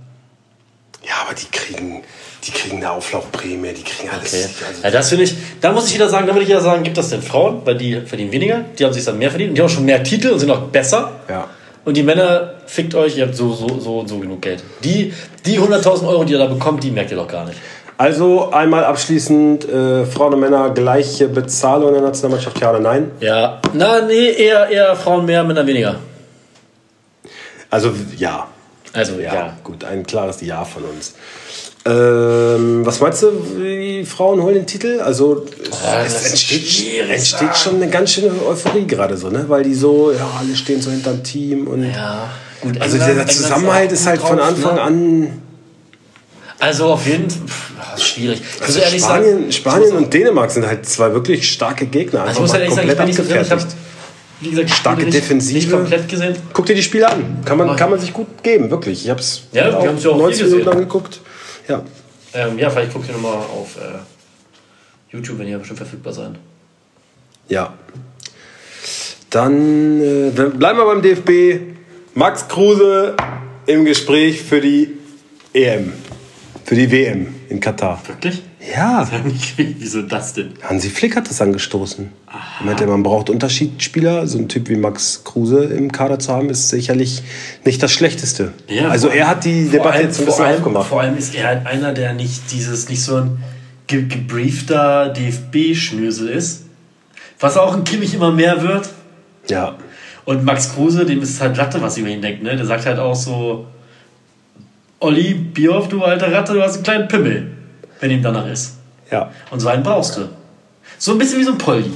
[1.04, 2.02] Ja, aber die kriegen,
[2.44, 4.32] die kriegen eine Auflaufprämie, die kriegen alles.
[4.32, 4.44] Okay.
[4.68, 6.82] Also, Ja, das finde ich, da muss ich wieder sagen, da würde ich wieder sagen,
[6.82, 9.56] gibt das den Frauen, weil die verdienen weniger, die haben sich dann mehr verdient und
[9.58, 11.12] die haben schon mehr Titel und sind auch besser.
[11.28, 11.48] ja.
[11.84, 14.62] Und die Männer, fickt euch, ihr habt so, so, so und so genug Geld.
[14.84, 15.12] Die,
[15.44, 17.58] die 100.000 Euro, die ihr da bekommt, die merkt ihr doch gar nicht.
[17.98, 23.10] Also einmal abschließend, äh, Frauen und Männer gleiche Bezahlung in der Nationalmannschaft, ja oder nein?
[23.18, 25.96] Ja, na, nee, eher, eher Frauen mehr, Männer weniger.
[27.68, 28.46] Also ja.
[28.92, 29.56] Also, Ja, ja.
[29.64, 31.14] gut, ein klares Ja von uns.
[31.84, 35.00] Ähm, was meinst du, die Frauen holen den Titel?
[35.00, 39.44] Also es, das es ist entsteht, entsteht schon eine ganz schöne Euphorie gerade so, ne?
[39.48, 42.28] Weil die so, ja, alle stehen so hinterm Team und Ja,
[42.60, 42.80] gut.
[42.80, 44.80] also England- der Zusammenhalt ist gut halt von drauf, Anfang ne?
[44.82, 45.42] an.
[46.60, 48.40] Also auf jeden Fall, ist schwierig.
[48.56, 52.20] Ich Also Spanien, sagen, Spanien ich und Dänemark sind halt zwei wirklich starke Gegner.
[52.22, 53.42] ich Einfach muss mal ehrlich sagen, ich bin nicht so drin.
[53.42, 53.62] Ich habe.
[54.42, 55.54] Wie gesagt, Starke nicht, Defensive.
[55.54, 56.36] nicht komplett gesehen.
[56.52, 57.38] Guck dir die Spiele an.
[57.44, 59.04] Kann man, kann man sich gut geben, wirklich.
[59.04, 61.20] Ich habe es Ja, wir auch 90 hier Minuten angeguckt.
[61.68, 61.82] Ja.
[62.34, 66.36] Ähm, ja, vielleicht guckt ihr nochmal auf äh, YouTube, wenn ihr bestimmt verfügbar sein.
[67.48, 67.74] Ja.
[69.30, 71.60] Dann äh, dann bleiben wir beim DFB.
[72.14, 73.16] Max Kruse
[73.66, 74.98] im Gespräch für die
[75.54, 75.92] EM.
[76.64, 78.02] Für die WM in Katar.
[78.06, 78.42] Wirklich?
[78.74, 79.08] Ja.
[79.56, 80.50] Wieso das denn?
[80.62, 82.10] Hansi Flick hat das angestoßen.
[82.60, 84.26] Er meinte, man braucht Unterschiedsspieler.
[84.28, 87.22] So ein Typ wie Max Kruse im Kader zu haben, ist sicherlich
[87.64, 88.52] nicht das Schlechteste.
[88.88, 90.88] also vor er hat die Debatte allem- jetzt ein vor bisschen allem, aufgemacht.
[90.88, 93.38] Vor allem ist er halt einer, der nicht dieses, nicht so ein
[93.88, 96.66] ge gebriefter DFB-Schnösel ist.
[97.40, 98.88] Was auch ein Kimmich immer mehr wird.
[99.48, 99.74] Ja.
[100.24, 102.44] Und Max Kruse, dem ist halt Latte, was über ihn denkt.
[102.44, 102.54] Ne?
[102.54, 103.66] Der sagt halt auch so:
[105.00, 107.50] Olli, Bierhoff, du alte Ratte, du hast einen kleinen Pimmel,
[108.02, 108.74] wenn ihm danach ist.
[109.10, 109.30] Ja.
[109.50, 110.28] Und so einen brauchst du.
[110.98, 111.90] So ein bisschen wie so ein Polly.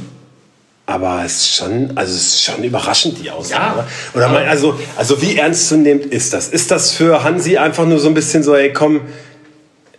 [0.87, 3.61] Aber es ist schon, also es ist schon überraschend, die Aussage.
[3.61, 3.73] Ja.
[3.75, 3.87] oder?
[4.15, 6.49] Oder man, also, also wie ernstzunehmend ist das?
[6.49, 9.01] Ist das für Hansi einfach nur so ein bisschen so, ey komm,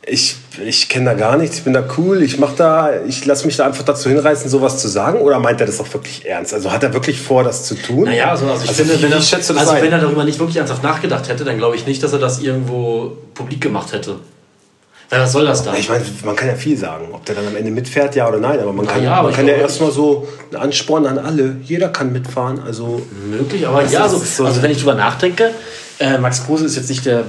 [0.06, 3.46] ich, ich kenne da gar nichts, ich bin da cool, ich mach da, ich lasse
[3.46, 5.20] mich da einfach dazu hinreißen, sowas zu sagen?
[5.20, 6.54] Oder meint er das auch wirklich ernst?
[6.54, 8.06] Also hat er wirklich vor, das zu tun?
[8.06, 10.84] Naja, also, also ich Also finde, wenn, er, also wenn er darüber nicht wirklich ernsthaft
[10.84, 14.20] nachgedacht hätte, dann glaube ich nicht, dass er das irgendwo publik gemacht hätte.
[15.10, 15.74] Ja, was soll das da?
[15.76, 18.39] Ich meine, man kann ja viel sagen, ob der dann am Ende mitfährt, ja oder
[18.39, 18.60] nein.
[18.60, 21.56] Aber man kann, ja, man kann ja erstmal so einen Ansporn an alle.
[21.63, 22.60] Jeder kann mitfahren.
[22.60, 25.52] Also Möglich, aber ja, ist so, so- also wenn ich drüber nachdenke,
[26.00, 27.24] äh, Max Kruse ist jetzt nicht der.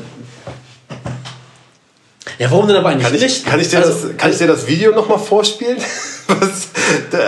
[2.39, 3.47] Ja, warum denn aber eigentlich Kann ich, nicht?
[3.47, 5.79] kann ich, dir, Also, das, kann ich dir das Video nochmal vorspielen?
[6.29, 6.69] Was,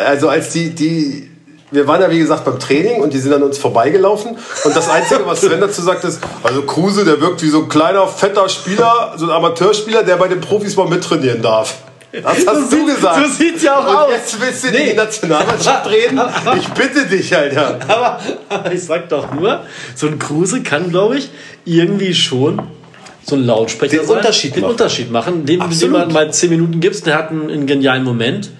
[0.06, 1.29] also als die, die,
[1.70, 4.88] wir waren ja wie gesagt beim Training und die sind an uns vorbeigelaufen und das
[4.90, 8.48] Einzige, was Sven dazu sagt, ist, also Kruse, der wirkt wie so ein kleiner, fetter
[8.48, 11.76] Spieler, so ein Amateurspieler, der bei den Profis mal mittrainieren darf.
[12.12, 13.24] Das hast So du gesagt.
[13.24, 14.10] so sieht's ja auch und aus.
[14.10, 14.90] jetzt willst du in Nee.
[14.90, 16.20] die Nationalmannschaft reden?
[16.58, 17.78] Ich bitte dich, Alter.
[17.86, 19.60] aber, aber ich sag doch nur,
[19.94, 21.30] so ein Kruse kann, glaube ich,
[21.64, 22.60] irgendwie schon
[23.24, 24.70] so ein Lautsprecher Den sein, Unterschied den machen.
[24.72, 25.98] Unterschied machen, dem, Absolut.
[25.98, 28.50] man mal 10 Minuten gibst, der hat einen, einen genialen Moment.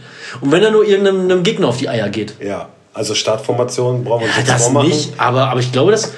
[0.41, 4.23] Und wenn er nur irgendeinem einem Gegner auf die Eier geht, Ja, also Startformation brauchen
[4.23, 4.89] wir uns Ja, jetzt das vormachen.
[4.89, 6.13] nicht, aber, aber ich glaube, das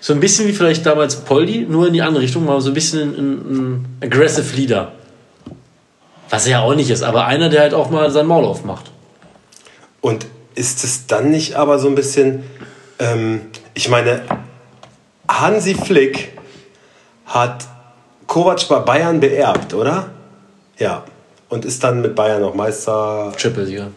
[0.00, 2.74] so ein bisschen wie vielleicht damals Poldi, nur in die andere Richtung, mal so ein
[2.74, 4.92] bisschen ein, ein aggressive Leader.
[6.30, 8.90] Was er ja auch nicht ist, aber einer, der halt auch mal sein Maul aufmacht.
[10.00, 12.44] Und ist es dann nicht aber so ein bisschen,
[12.98, 13.42] ähm,
[13.74, 14.22] ich meine,
[15.28, 16.32] Hansi Flick
[17.26, 17.66] hat
[18.26, 20.10] Kovac bei Bayern beerbt, oder?
[20.78, 21.04] Ja.
[21.48, 23.88] Und ist dann mit Bayern noch Meister Triple-Sieger.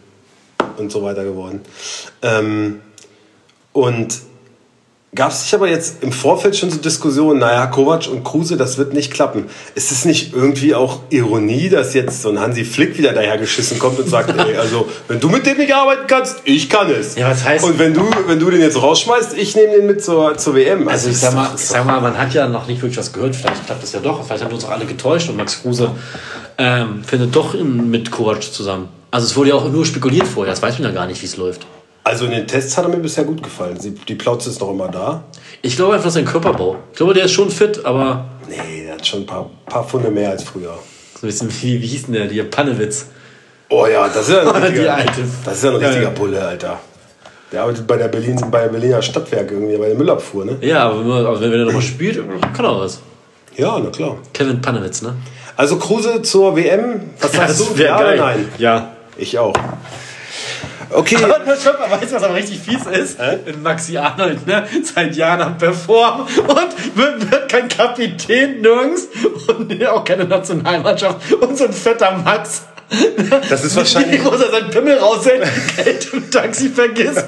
[0.77, 1.61] Und so weiter geworden.
[2.21, 2.79] Ähm,
[3.73, 4.15] und
[5.15, 8.77] gab es nicht aber jetzt im Vorfeld schon so Diskussionen, naja, Kovac und Kruse, das
[8.77, 9.45] wird nicht klappen.
[9.73, 13.97] Ist es nicht irgendwie auch Ironie, dass jetzt so ein Hansi Flick wieder dahergeschissen kommt
[13.99, 17.15] und sagt, ey, also wenn du mit dem nicht arbeiten kannst, ich kann es.
[17.15, 20.03] Ja, was heißt- Und wenn du, wenn du den jetzt rausschmeißt, ich nehme den mit
[20.03, 20.87] zur, zur WM.
[20.87, 23.11] Also ich das sag, mal, ich sag mal, man hat ja noch nicht wirklich was
[23.11, 23.35] gehört.
[23.35, 24.23] Vielleicht klappt das ja doch.
[24.25, 25.91] Vielleicht haben wir uns auch alle getäuscht und Max Kruse
[26.59, 28.89] ähm, findet doch in, mit Kovac zusammen.
[29.11, 30.53] Also es wurde ja auch nur spekuliert vorher.
[30.53, 31.65] Das weiß man ja gar nicht, wie es läuft.
[32.03, 33.77] Also in den Tests hat er mir bisher gut gefallen.
[34.07, 35.23] Die Plauze ist noch immer da.
[35.61, 36.77] Ich glaube einfach, sein Körperbau.
[36.91, 40.09] Ich glaube, der ist schon fit, aber Nee, der hat schon ein paar, paar Funde
[40.09, 40.73] mehr als früher.
[41.19, 42.25] so ein bisschen wie, wie hieß denn der?
[42.27, 43.07] Die Pannewitz.
[43.69, 44.97] Oh ja, das ist ja ein Die richtiger,
[45.45, 46.09] das ist ja ein Ja, richtiger ja.
[46.11, 46.79] Bulle, Alter.
[47.51, 50.57] Der arbeitet bei der, Berlin, bei der Berliner Stadtwerke irgendwie, bei der Müllabfuhr, ne?
[50.61, 52.17] Ja, aber wenn, wenn er nochmal spielt,
[52.55, 52.99] kann er was.
[53.55, 54.17] Ja, na klar.
[54.33, 55.15] Kevin Pannewitz, ne?
[55.57, 57.81] Also Kruse zur WM, was sagst du?
[57.83, 58.47] Ja oder nein?
[58.57, 58.93] Ja.
[59.19, 59.53] Ich auch.
[60.91, 61.17] Okay.
[61.17, 63.19] Aber weißt du, was aber richtig fies ist?
[63.19, 69.07] Wenn Maxi Arnold ne, seit Jahren am Performen und wird, wird kein Kapitän nirgends
[69.47, 72.63] und auch keine Nationalmannschaft und so ein fetter Max.
[73.49, 75.43] Das ist wahrscheinlich- Wie groß er seinen Pimmel raushält,
[75.77, 77.23] Geld im Taxi vergisst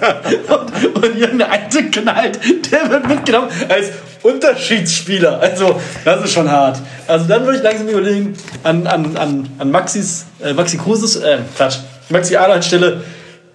[0.47, 2.39] und, und irgendeine alte knallt,
[2.71, 3.89] der wird mitgenommen als
[4.23, 5.39] Unterschiedsspieler.
[5.39, 6.79] Also, das ist schon hart.
[7.07, 11.37] Also, dann würde ich langsam überlegen, an, an, an, an Maxis, äh, Maxi Kruses, äh,
[11.55, 11.77] Quatsch,
[12.09, 13.03] Maxi Arnold Stelle,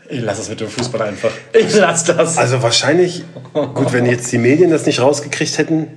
[0.08, 1.30] ich lass das mit dem Fußball einfach.
[1.52, 2.38] Ich lass das.
[2.38, 5.88] Also wahrscheinlich, gut, wenn jetzt die Medien das nicht rausgekriegt hätten.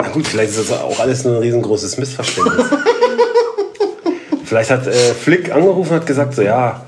[0.00, 2.66] Na gut, vielleicht ist das auch alles nur ein riesengroßes Missverständnis.
[4.48, 6.84] Vielleicht hat äh, Flick angerufen und hat gesagt, so ja,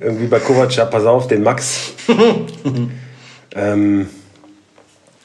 [0.00, 1.92] irgendwie bei Kovac, ja, pass auf, den Max.
[3.54, 4.08] ähm,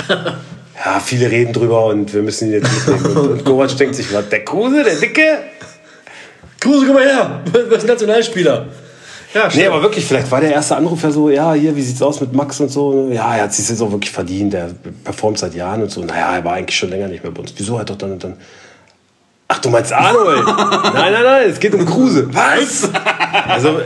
[0.10, 3.17] ja, viele reden drüber und wir müssen ihn jetzt mitnehmen.
[3.17, 5.39] Und, und Kovac denkt sich, was, der Kruse, der Dicke?
[6.60, 7.41] Kruse, komm mal her.
[7.51, 8.67] Du bist Nationalspieler.
[9.34, 12.01] Ja, Nee, aber wirklich, vielleicht war der erste Anruf ja so, ja, hier, wie sieht's
[12.01, 13.10] aus mit Max und so.
[13.12, 14.69] Ja, er hat sich jetzt auch wirklich verdient, der
[15.04, 16.01] performt seit Jahren und so.
[16.04, 17.54] Naja, er war eigentlich schon länger nicht mehr bei uns.
[17.58, 18.38] Wieso hat doch dann und dann.
[19.47, 20.43] Ach, du meinst Arnold?
[20.45, 22.27] nein, nein, nein, es geht um Kruse.
[22.34, 22.89] Was?
[23.47, 23.79] Also,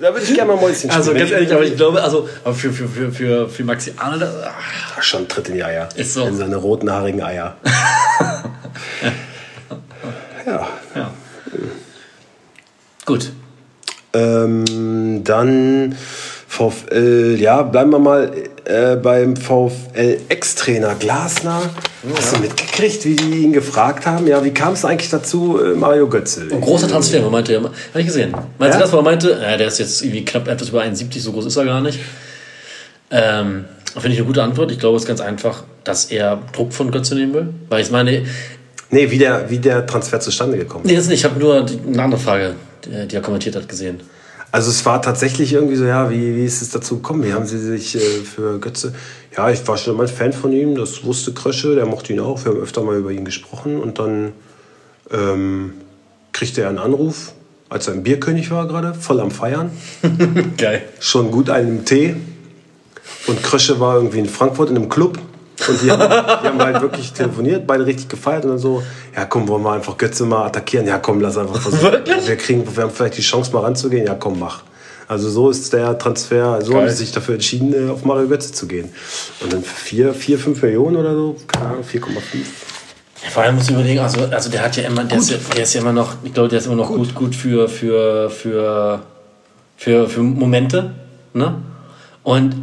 [0.00, 0.92] da würde ich gerne mal Mäuschen spielen.
[0.92, 4.30] Also ganz ehrlich, aber ich glaube, also für, für, für, für, für Maxi Arnold,
[4.96, 5.88] Ach, schon Tritt in die Eier.
[5.96, 6.24] Ist so.
[6.24, 7.56] In seine roten, haarigen Eier.
[10.46, 10.68] ja.
[10.94, 11.10] ja.
[13.04, 13.32] Gut.
[14.14, 15.96] Ähm, dann
[16.46, 18.30] VfL, ja, bleiben wir mal
[18.64, 21.62] äh, beim VfL Ex-Trainer Glasner.
[22.16, 24.26] Hast du mitgekriegt, wie die ihn gefragt haben?
[24.26, 26.48] Ja, wie kam es eigentlich dazu, äh, Mario Götze?
[26.50, 28.32] Ein großer Transfer, man meinte, habe ich gesehen.
[28.58, 28.78] Meinst Ja?
[28.78, 31.32] du das, wo er meinte, ja, der ist jetzt irgendwie knapp etwas über 71, so
[31.32, 31.98] groß ist er gar nicht.
[33.10, 34.70] Ähm, Finde ich eine gute Antwort.
[34.72, 37.48] Ich glaube, es ist ganz einfach, dass er Druck von Götze nehmen will.
[37.68, 38.24] Weil ich meine,
[38.94, 40.90] Nee, wie der, wie der Transfer zustande gekommen ist.
[40.90, 41.20] nee, das nicht.
[41.20, 44.00] Ich habe nur die, eine andere Frage, die, die er kommentiert hat, gesehen.
[44.52, 47.24] Also es war tatsächlich irgendwie so, ja, wie, wie ist es dazu gekommen?
[47.24, 48.94] Wie haben Sie sich äh, für Götze...
[49.34, 52.20] Ja, ich war schon immer ein Fan von ihm, das wusste Krösche, der mochte ihn
[52.20, 52.44] auch.
[52.44, 54.32] Wir haben öfter mal über ihn gesprochen und dann
[55.10, 55.72] ähm,
[56.32, 57.32] kriegte er einen Anruf,
[57.70, 59.70] als er im Bierkönig war gerade, voll am Feiern.
[60.58, 60.82] Geil.
[61.00, 62.16] schon gut einen Tee.
[63.26, 65.18] Und Krösche war irgendwie in Frankfurt in einem Club.
[65.68, 66.00] Und die haben,
[66.42, 68.82] die haben halt wirklich telefoniert, beide richtig gefeiert und dann so,
[69.14, 70.86] ja komm, wollen wir einfach Götze mal attackieren?
[70.86, 71.92] Ja komm, lass einfach versuchen.
[71.92, 72.26] Wirklich?
[72.26, 74.06] Wir, kriegen, wir haben vielleicht die Chance mal ranzugehen.
[74.06, 74.62] Ja komm, mach.
[75.08, 76.82] Also so ist der Transfer, so Geil.
[76.82, 78.88] haben sie sich dafür entschieden, äh, auf Mario Götze zu gehen.
[79.40, 82.00] Und dann für 4, 4 5 Millionen oder so, keine Ahnung, 4,5.
[83.30, 85.62] Vor allem muss ich überlegen, also, also der hat ja immer, der ist, ja, der
[85.62, 89.02] ist ja immer noch, ich glaube, der ist immer noch gut, gut, für, für, für,
[89.76, 90.92] für, für Momente.
[91.32, 91.54] Ne?
[92.24, 92.54] Und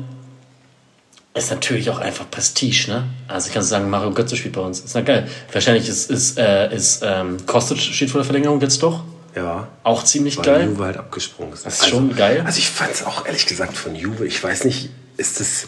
[1.40, 3.04] ist natürlich auch einfach Prestige, ne?
[3.28, 4.80] Also ich kann sagen, Mario Götze spielt bei uns.
[4.80, 5.28] Ist na geil.
[5.52, 9.04] Wahrscheinlich ist, ist, äh, ist ähm, Kostic steht vor der Verlängerung jetzt doch.
[9.36, 9.68] Ja.
[9.84, 10.66] Auch ziemlich Weil geil.
[10.68, 11.66] Juve halt abgesprungen ist.
[11.66, 12.44] Das ist schon geil.
[12.46, 15.68] Also ich fand es auch ehrlich gesagt von Juve, ich weiß nicht, ist das.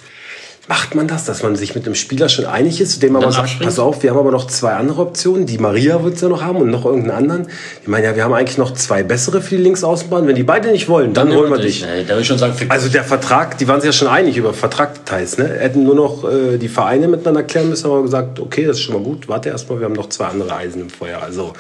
[0.68, 3.22] Macht man das, dass man sich mit einem Spieler schon einig ist, zu dem man
[3.22, 3.66] Dann aber sagt, abspringt?
[3.70, 5.48] pass auf, wir haben aber noch zwei andere Optionen.
[5.48, 7.48] Die Maria wird es ja noch haben und noch irgendeinen anderen.
[7.82, 10.28] Ich meine, ja, wir haben eigentlich noch zwei bessere für die Linksaußenbahn.
[10.28, 11.82] Wenn die beide nicht wollen, dann, holen wir dich.
[11.82, 14.54] Nee, da ich schon sagen, Also der Vertrag, die waren sich ja schon einig über
[14.54, 15.48] Vertragdetails, ne?
[15.48, 18.94] Hätten nur noch äh, die Vereine miteinander klären müssen, aber gesagt, okay, das ist schon
[18.96, 21.22] mal gut, warte erstmal, wir haben noch zwei andere Eisen im Feuer.
[21.24, 21.54] Also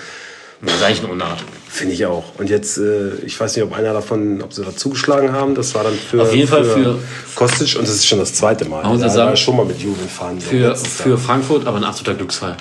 [0.62, 1.39] das ist eigentlich eine Unart.
[1.67, 2.24] finde ich auch.
[2.38, 5.74] Und jetzt, äh, ich weiß nicht, ob einer davon, ob sie da zugeschlagen haben, das
[5.74, 7.00] war dann für, Auf jeden Fall für-
[7.36, 8.84] Kostic und das ist schon das zweite Mal.
[8.84, 10.39] Man muss ja Da sagen, war schon mal mit Juve fahren.
[10.39, 11.17] Für, für.
[11.17, 12.58] Frankfurt aber ein absoluter Glücksfall.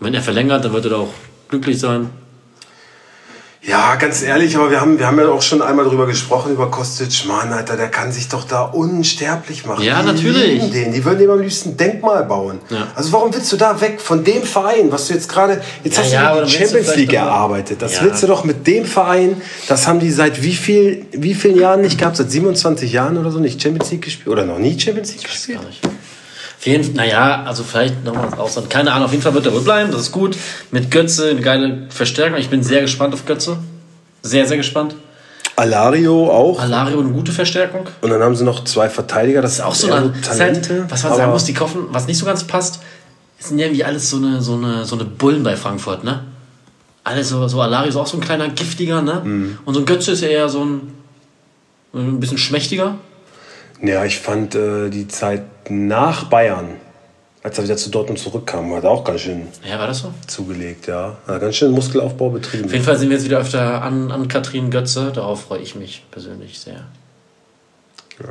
[0.00, 1.12] Wenn er verlängert, dann wird er da auch
[1.48, 2.10] glücklich sein.
[3.66, 6.70] Ja, ganz ehrlich, aber wir haben, wir haben ja auch schon einmal drüber gesprochen, über
[6.70, 7.24] Kostic.
[7.26, 9.82] Mann, Alter, der kann sich doch da unsterblich machen.
[9.82, 10.62] Ja, die natürlich.
[10.62, 10.92] lieben Den.
[10.92, 12.58] Die würden dem am liebsten ein Denkmal bauen.
[12.68, 12.88] Ja.
[12.94, 16.02] Also warum willst du da weg von dem Verein, was du jetzt gerade, jetzt Ja,
[16.02, 17.80] hast ja, du die Champions League erarbeitet.
[17.80, 21.58] Das willst du doch mit dem Verein, das haben die seit wie viel, wie vielen
[21.58, 22.18] Jahren nicht gehabt?
[22.18, 24.28] Seit 27 Jahren oder so nicht Champions League gespielt?
[24.28, 25.60] Oder noch nie Champions League gespielt?
[25.60, 25.80] Gar nicht.
[26.64, 28.70] Jeden, naja, also vielleicht nochmal ins Ausland.
[28.70, 30.34] Keine Ahnung, auf jeden Fall wird er wohl bleiben, das ist gut.
[30.70, 32.38] Mit Götze eine geile Verstärkung.
[32.38, 33.58] Ich bin sehr gespannt auf Götze.
[34.22, 34.94] Sehr, sehr gespannt.
[35.56, 36.58] Alario auch.
[36.58, 37.86] Alario eine gute Verstärkung.
[38.00, 39.42] Und dann haben sie noch zwei Verteidiger.
[39.42, 42.24] Das Ist auch so eine halt, was man sagen muss, die kaufen, was nicht so
[42.24, 42.80] ganz passt,
[43.38, 46.24] sind irgendwie alles so eine, so eine, so eine Bullen bei Frankfurt, ne?
[47.04, 49.20] Alles so, so Alario ist auch so ein kleiner giftiger, ne?
[49.22, 49.58] Mhm.
[49.66, 50.92] Und so ein Götze ist ja eher so ein,
[51.92, 52.96] ein bisschen schmächtiger.
[53.82, 56.76] Ja, ich fand äh, die Zeit nach Bayern,
[57.42, 60.14] als er wieder zu Dortmund zurückkam, hat er auch ganz schön Ja, war das so?
[60.26, 61.16] zugelegt, ja.
[61.26, 62.64] Hat ganz schön Muskelaufbau betrieben.
[62.66, 65.12] Auf jeden Fall sind wir jetzt wieder öfter an, an Katrin Götze.
[65.12, 66.84] Darauf freue ich mich persönlich sehr.
[68.18, 68.28] Das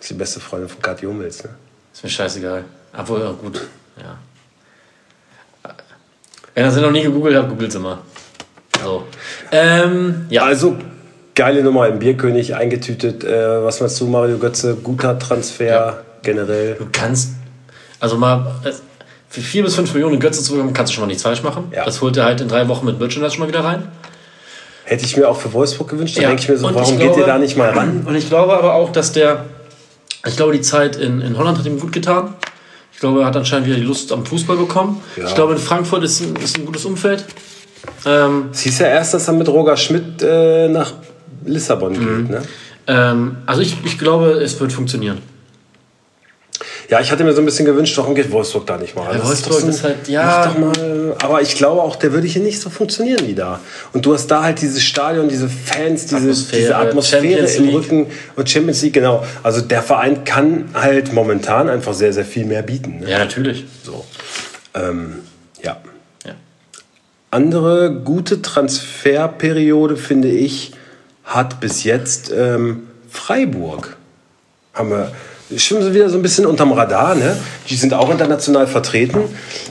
[0.00, 1.50] ist die beste Freundin von Kathi Hummels, ne?
[1.94, 2.64] Ist mir scheißegal.
[2.96, 3.60] Obwohl, ja, gut.
[3.98, 4.18] Ja.
[6.54, 7.98] Wenn ihr sie noch nie gegoogelt habt, googelt sie mal.
[8.82, 9.04] So.
[9.52, 10.42] Ähm, ja.
[10.44, 10.76] Also,
[11.40, 13.24] geile Nummer im Bierkönig eingetütet.
[13.24, 14.76] Äh, was meinst du, Mario Götze?
[14.82, 16.74] Guter Transfer generell.
[16.74, 17.30] Du kannst,
[17.98, 18.72] also mal, äh,
[19.30, 21.72] für 4 bis 5 Millionen Götze zu bekommen, kannst du schon mal nichts falsch machen.
[21.74, 21.86] Ja.
[21.86, 23.88] Das holt er halt in drei Wochen mit Merchandise schon mal wieder rein.
[24.84, 26.18] Hätte ich mir auch für Wolfsburg gewünscht.
[26.18, 26.28] Da Ja.
[26.28, 28.02] denke ich mir so, Und warum ich geht glaube- ihr da nicht mal ran?
[28.06, 29.44] Und ich glaube aber auch, dass der,
[30.26, 32.34] ich glaube, die Zeit in, in Holland hat ihm gut getan.
[32.92, 35.00] Ich glaube, er hat anscheinend wieder die Lust am Fußball bekommen.
[35.16, 35.24] Ja.
[35.26, 37.24] Ich glaube, in Frankfurt ist ein, ist ein gutes Umfeld.
[38.04, 40.92] Ähm, Es hieß ja erst, dass er mit Roger Schmidt äh, nach
[41.44, 41.98] Lissabon Mhm.
[42.28, 42.42] geht, ne?
[42.86, 45.18] ähm, also ich, ich glaube, es wird funktionieren.
[46.90, 49.14] Ja, ich hatte mir so ein bisschen gewünscht, warum geht Wolfsburg da nicht mal?
[49.16, 50.52] Ja, Wolfsburg so ein- ist halt- ja.
[50.58, 53.60] Mal, aber ich glaube auch, der würde hier nicht so funktionieren wie da.
[53.92, 57.68] Und du hast da halt dieses Stadion, diese Fans, diese Atmosphäre, diese Atmosphäre im.
[57.68, 59.24] Rücken und Champions League, genau.
[59.44, 62.98] Also der Verein kann halt momentan einfach sehr, sehr viel mehr bieten.
[63.00, 63.08] Ne?
[63.10, 63.64] Ja, natürlich.
[63.84, 64.04] So.
[64.74, 65.20] Ähm,
[65.62, 65.76] ja.
[66.26, 66.32] Ja.
[67.30, 70.72] Andere gute Transferperiode, finde ich,
[71.30, 73.96] hat bis jetzt ähm, Freiburg.
[74.74, 75.12] Haben wir,
[75.56, 77.36] schwimmen sie wieder so ein bisschen unterm Radar, ne?
[77.68, 79.20] Die sind auch international vertreten.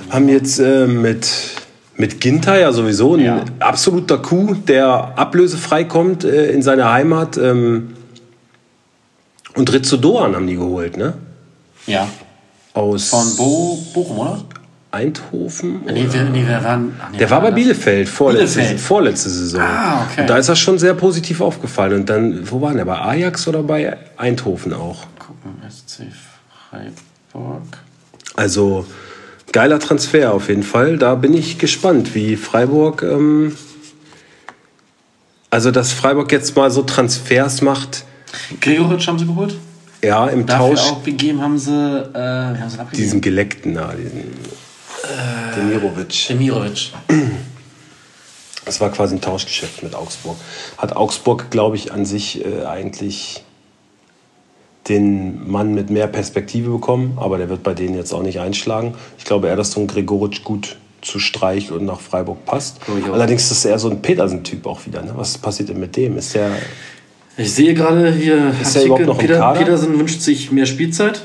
[0.10, 1.30] Haben jetzt äh, mit,
[1.96, 3.44] mit Ginter ja sowieso ein Ja.
[3.60, 7.38] absoluter Coup, der ablösefrei kommt äh, in seine Heimat.
[7.38, 7.94] Ähm,
[9.56, 11.14] und Rizzo Doan haben die geholt, ne?
[11.88, 12.08] Ja.
[12.74, 14.40] Aus Von Bo, Bochum, oder?
[14.92, 15.82] Eindhoven.
[15.86, 16.94] Nee, wir, nee, wir waren.
[17.12, 17.56] Nee, Der war bei das?
[17.56, 18.80] Bielefeld vorletzte, Bielefeld.
[18.80, 19.62] vorletzte Saison.
[19.62, 20.22] Ah, okay.
[20.22, 21.94] Und da ist er schon sehr positiv aufgefallen.
[21.94, 22.86] Und dann, wo war der?
[22.86, 25.06] Bei Ajax oder bei Eindhoven auch?
[25.20, 26.04] Gucken, SC
[26.70, 27.62] Freiburg.
[28.36, 28.86] Also
[29.52, 30.98] geiler Transfer auf jeden Fall.
[30.98, 33.04] Da bin ich gespannt, wie Freiburg.
[33.04, 33.56] Ähm,
[35.52, 38.06] also, dass Freiburg jetzt mal so Transfers macht,
[38.62, 39.56] Gregoritsch haben sie geholt.
[40.04, 40.92] ja, im Dafür Tausch.
[40.92, 41.72] auch begeben haben sie.
[41.72, 43.04] Äh, haben sie abgegeben?
[43.04, 44.24] Diesen Geleckten da, diesen
[45.10, 46.28] Äh, Demirovic.
[46.28, 46.92] Demirovic.
[48.66, 50.38] Das war quasi ein Tauschgeschäft mit Augsburg.
[50.78, 53.44] Hat Augsburg, glaube ich, an sich äh, eigentlich
[54.88, 58.96] den Mann mit mehr Perspektive bekommen, aber der wird bei denen jetzt auch nicht einschlagen.
[59.18, 62.80] Ich glaube eher, dass so ein Gregoritsch gut zu Streich und nach Freiburg passt.
[63.12, 65.02] Allerdings ist er eher so ein Petersen-Typ auch wieder.
[65.02, 65.14] Ne?
[65.16, 66.18] Was passiert denn mit dem?
[66.18, 66.52] Ist der
[67.38, 68.54] Ich sehe gerade hier.
[68.62, 69.60] Ist er überhaupt noch im Peter, Kader?
[69.60, 71.22] Petersen wünscht sich mehr Spielzeit.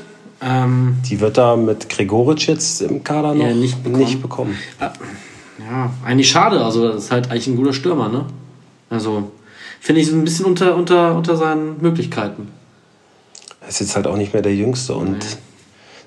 [0.47, 4.03] Ähm, die wird da mit Gregoritsch jetzt im Kader noch Ja, nicht bekommen.
[4.03, 4.55] nicht bekommen.
[4.79, 6.63] ja, eigentlich schade.
[6.63, 8.25] Also, das ist halt eigentlich ein guter Stürmer, ne?
[8.91, 9.31] Also,
[9.79, 12.49] finde ich so ein bisschen unter, unter, unter seinen Möglichkeiten.
[13.61, 15.17] Er ist jetzt halt auch nicht mehr der Jüngste und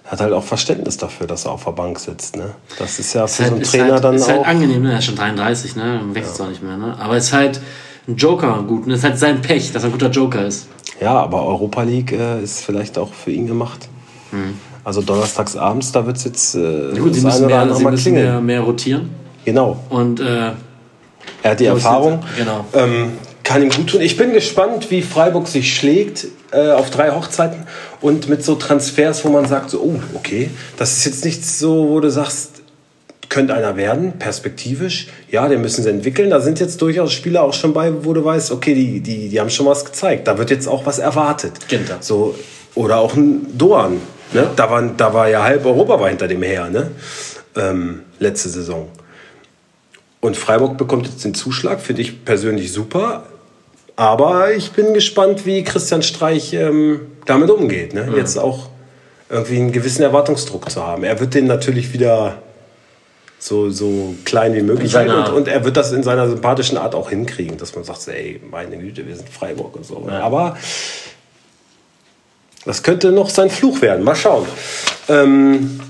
[0.04, 2.36] hat halt auch Verständnis dafür, dass er auf der Bank sitzt.
[2.36, 2.54] Ne?
[2.78, 4.28] Das ist ja für halt, so einen ist Trainer halt, dann ist auch.
[4.28, 4.92] halt angenehm, ne?
[4.92, 5.98] Er ist schon 33, ne?
[5.98, 6.96] Dann wächst zwar nicht mehr, ne?
[7.00, 7.60] Aber es ist halt
[8.06, 8.86] ein Joker gut.
[8.86, 10.68] Und es ist halt sein Pech, dass er ein guter Joker ist.
[11.00, 13.88] Ja, aber Europa League äh, ist vielleicht auch für ihn gemacht.
[14.84, 16.58] Also donnerstags abends, da wird es jetzt äh,
[16.92, 17.02] Hm.
[17.02, 19.10] Gut, sie müssen, mehr, sie müssen mehr, mehr rotieren.
[19.44, 19.78] Genau.
[19.90, 20.52] Und äh,
[21.42, 22.20] Er hat die Erfahrung.
[22.36, 22.64] Genau.
[22.74, 23.12] Ähm,
[23.44, 24.00] kann ihm gut tun.
[24.02, 27.66] Ich bin gespannt, wie Freiburg sich schlägt äh, auf drei Hochzeiten
[28.02, 31.88] und mit so Transfers, wo man sagt, so, oh, okay, das ist jetzt nichts so,
[31.88, 32.58] wo du sagst,
[33.30, 35.08] könnte einer werden, perspektivisch.
[35.30, 36.30] Ja, den müssen sie entwickeln.
[36.30, 39.40] Da sind jetzt durchaus Spieler auch schon bei, wo du weißt, okay, die, die, die
[39.40, 40.28] haben schon was gezeigt.
[40.28, 41.52] Da wird jetzt auch was erwartet.
[41.68, 41.98] Ginter.
[42.00, 42.34] So,
[42.74, 43.98] oder auch ein Doan.
[44.32, 44.50] Ne?
[44.56, 46.90] Da, war, da war ja halb Europa war hinter dem her, ne?
[47.56, 48.88] ähm, letzte Saison.
[50.20, 53.24] Und Freiburg bekommt jetzt den Zuschlag, finde ich persönlich super.
[53.96, 57.94] Aber ich bin gespannt, wie Christian Streich ähm, damit umgeht.
[57.94, 58.12] Ne?
[58.16, 58.68] Jetzt auch
[59.28, 61.04] irgendwie einen gewissen Erwartungsdruck zu haben.
[61.04, 62.42] Er wird den natürlich wieder
[63.38, 66.28] so, so klein wie möglich In seiner- halten und, und er wird das in seiner
[66.28, 70.08] sympathischen Art auch hinkriegen, dass man sagt, ey, meine Güte, wir sind Freiburg und so.
[70.08, 70.56] Aber
[72.64, 74.04] das könnte noch sein Fluch werden.
[74.04, 74.46] Mal schauen.
[75.08, 75.80] Ähm,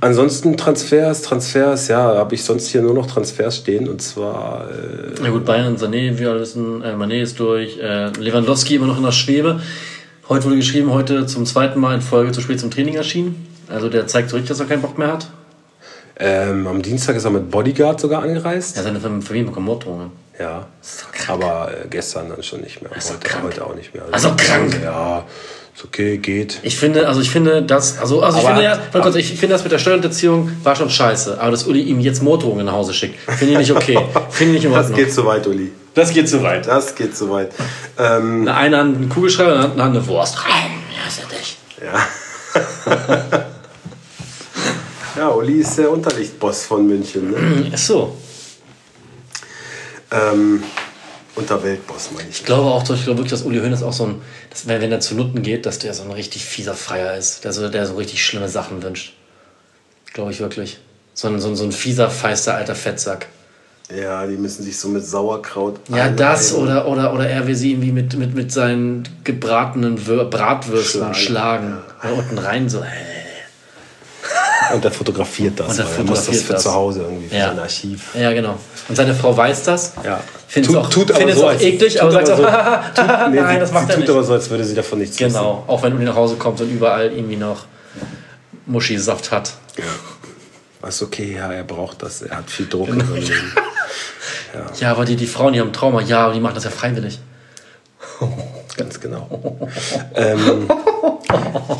[0.00, 5.22] ansonsten Transfers, Transfers, ja, habe ich sonst hier nur noch Transfers stehen und zwar äh,
[5.22, 8.86] Ja gut, Bayern und Sané, wir alle wissen, äh, Mané ist durch, äh, Lewandowski immer
[8.86, 9.60] noch in der Schwebe.
[10.28, 13.46] Heute wurde geschrieben, heute zum zweiten Mal in Folge zu spät zum Training erschienen.
[13.68, 15.30] Also der zeigt so richtig, dass er keinen Bock mehr hat.
[16.18, 18.76] ähm, am Dienstag ist er mit Bodyguard sogar angereist.
[18.76, 20.23] Ja, seine Familie bekommt Morddrohungen.
[20.38, 20.66] Ja,
[21.28, 22.90] aber äh, gestern dann schon nicht mehr.
[22.90, 23.44] doch Heute, krank.
[23.44, 24.04] heute auch nicht mehr.
[24.14, 24.80] ist doch krank.
[24.82, 25.24] Ja,
[25.74, 26.58] ist okay, geht.
[26.62, 29.62] Ich finde, also ich finde das, also, also ich finde ja, kurz, ich finde das
[29.62, 31.40] mit der Steuerhinterziehung war schon scheiße.
[31.40, 33.96] Aber dass Uli ihm jetzt Morddrohungen nach Hause schickt, finde ich nicht okay.
[34.30, 35.70] Finde ich nicht in Das geht zu weit, Uli.
[35.94, 36.66] das geht zu weit.
[36.66, 37.52] Das geht zu weit.
[37.98, 40.36] Ähm, Eine eine Hand einen Kugelschreiber, eine Hand eine Wurst.
[40.36, 41.56] Ja, ist ja dich.
[41.80, 43.44] ja.
[45.16, 47.30] ja, Uli ist der Unterlichtboss von München.
[47.30, 47.70] Ne?
[47.72, 48.16] Ist so.
[50.14, 50.62] Ähm,
[51.36, 52.40] Unterweltboss, meine ich.
[52.40, 54.92] Ich glaube auch, ich glaube wirklich, dass Uli Hoeneß auch so ein, dass, wenn, wenn
[54.92, 57.86] er zu Nutten geht, dass der so ein richtig fieser Freier ist, der so, der
[57.86, 59.14] so richtig schlimme Sachen wünscht.
[60.12, 60.78] Glaube ich wirklich.
[61.14, 63.26] So ein, so ein, so ein fieser, feister alter Fettsack.
[63.94, 65.78] Ja, die müssen sich so mit Sauerkraut.
[65.88, 70.24] Ja, das oder, oder, oder er will sie irgendwie mit, mit, mit seinen gebratenen Wür
[70.24, 71.14] Bratwürsten Schlagen.
[71.14, 71.78] schlagen.
[72.02, 72.78] Oder unten rein so.
[72.78, 73.13] Äh.
[74.72, 75.68] Und er fotografiert das.
[75.72, 76.62] Und er weil er muss das fotografiert für das.
[76.62, 77.48] zu Hause irgendwie, für Ja.
[77.48, 78.14] sein Archiv.
[78.14, 78.56] Ja, genau.
[78.88, 79.92] Und seine Frau weiß das.
[80.04, 80.20] Ja.
[80.48, 83.40] Findet es auch, Tut- tut aber so, als- eklig, tut aber sagt so, so- Nee,
[83.40, 84.10] nein, sie, das macht sie er tut nicht.
[84.10, 85.28] aber so, als würde sie davon nichts wissen.
[85.34, 87.64] Genau, auch wenn Uli nach Hause kommt und überall irgendwie noch
[88.66, 89.52] Muschisaft hat.
[90.80, 92.22] Was okay, ja, er braucht das.
[92.22, 93.52] Er hat viel Druck seinem Leben.
[94.78, 97.18] Ja, aber die, die Frauen, die haben Trauma, ja, aber die machen das ja freiwillig.
[98.76, 99.58] Ganz genau.
[100.14, 100.68] ähm,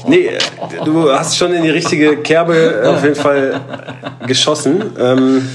[0.06, 0.38] nee, äh,
[0.84, 3.60] du hast schon in die richtige Kerbe äh, auf jeden Fall
[4.26, 4.92] geschossen.
[4.98, 5.48] Ähm,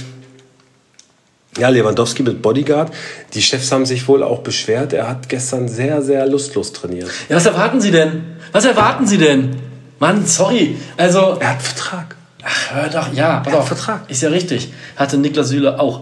[1.58, 2.92] ja, Lewandowski mit Bodyguard.
[3.34, 4.94] Die Chefs haben sich wohl auch beschwert.
[4.94, 7.10] Er hat gestern sehr, sehr lustlos trainiert.
[7.28, 8.24] Ja, was erwarten Sie denn?
[8.52, 9.56] Was erwarten Sie denn?
[10.00, 10.78] Mann, sorry.
[10.96, 12.16] Also, Er hat Vertrag.
[12.44, 13.68] ach, hör doch, ja, pass hat auf.
[13.68, 14.10] Vertrag.
[14.10, 14.72] Ist ja richtig.
[14.96, 16.02] Hatte Niklas Süle auch.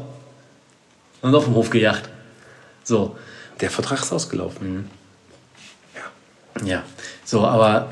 [1.21, 2.10] Und auf dem Hof gejagt.
[2.83, 3.15] So,
[3.60, 4.88] Der Vertrag ist ausgelaufen.
[6.65, 6.84] Ja.
[7.26, 7.88] So, aber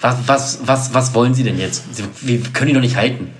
[0.00, 1.82] was, was, was, was wollen Sie denn jetzt?
[1.94, 3.32] Sie, wir können ihn doch nicht halten.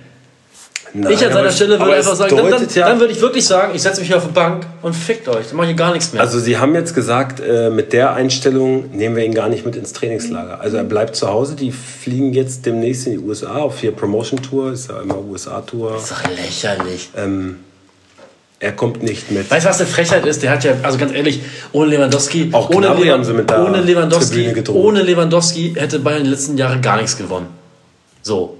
[0.93, 3.45] Nein, ich an seiner Stelle würde einfach sagen, dann, dann, ja- dann würde ich wirklich
[3.45, 5.47] sagen, ich setze mich hier auf die Bank und fickt euch.
[5.47, 6.21] Dann mache ich gar nichts mehr.
[6.21, 9.77] Also sie haben jetzt gesagt, äh, mit der Einstellung nehmen wir ihn gar nicht mit
[9.77, 10.59] ins Trainingslager.
[10.59, 11.55] Also er bleibt zu Hause.
[11.55, 14.73] Die fliegen jetzt demnächst in die USA auf hier Promotion Tour.
[14.73, 15.93] Ist ja immer USA Tour.
[15.93, 17.09] das ist doch lächerlich.
[18.61, 19.49] Er kommt nicht mit.
[19.49, 20.43] Weißt du, was eine Frechheit ist?
[20.43, 23.65] Der hat ja, also ganz ehrlich, ohne Lewandowski, Auch ohne, Gnabry haben sie mit der
[23.65, 27.47] ohne Lewandowski, ohne Lewandowski hätte Bayern die letzten Jahre gar nichts gewonnen.
[28.21, 28.55] So.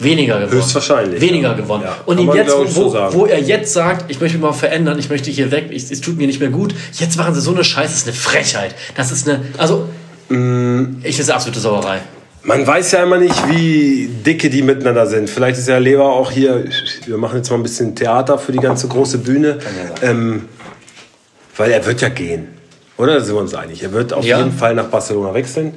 [0.00, 0.60] Weniger gewonnen.
[0.60, 1.54] Höchstwahrscheinlich, Weniger ja.
[1.54, 1.84] gewonnen.
[1.84, 4.98] Ja, Und jetzt, ich, so wo, wo er jetzt sagt, ich möchte mich mal verändern,
[4.98, 7.54] ich möchte hier weg, ich, es tut mir nicht mehr gut, jetzt machen sie so
[7.54, 8.74] eine Scheiße, das ist eine Frechheit.
[8.96, 9.86] Das ist eine, also,
[10.28, 10.96] Mm.
[11.02, 12.00] ich finde es eine absolute Sauerei.
[12.44, 15.30] Man weiß ja immer nicht, wie dicke die miteinander sind.
[15.30, 16.64] Vielleicht ist ja Lever auch hier,
[17.06, 19.58] wir machen jetzt mal ein bisschen Theater für die ganze große Bühne.
[20.02, 20.48] Ähm,
[21.56, 22.48] weil er wird ja gehen.
[22.98, 23.82] Oder Da sind wir uns einig?
[23.82, 24.38] Er wird auf Ja.
[24.38, 25.72] jeden Fall nach Barcelona wechseln.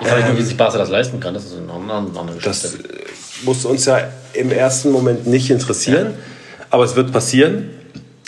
[0.00, 2.62] Ich frage mich nur, wie sich Barca das leisten kann, das ist eine andere, Das
[2.62, 2.88] Geschichte.
[2.88, 4.00] äh, muss uns ja
[4.32, 6.14] im ersten Moment nicht interessieren.
[6.70, 7.70] Aber es wird passieren.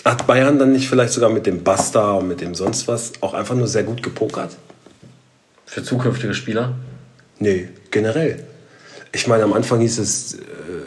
[0.04, 3.34] Hat Bayern dann nicht vielleicht sogar mit dem Basta und mit dem sonst was auch
[3.34, 4.56] einfach nur sehr gut gepokert?
[5.66, 6.72] Für zukünftige Spieler.
[7.40, 8.44] Nee, generell.
[9.12, 10.38] Ich meine, am Anfang hieß es, äh,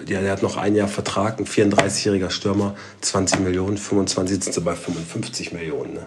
[0.07, 4.61] ja, der hat noch ein Jahr Vertrag, ein 34-jähriger Stürmer, 20 Millionen, 25 sitzen sie
[4.61, 5.95] bei 55 Millionen.
[5.95, 6.05] Ne?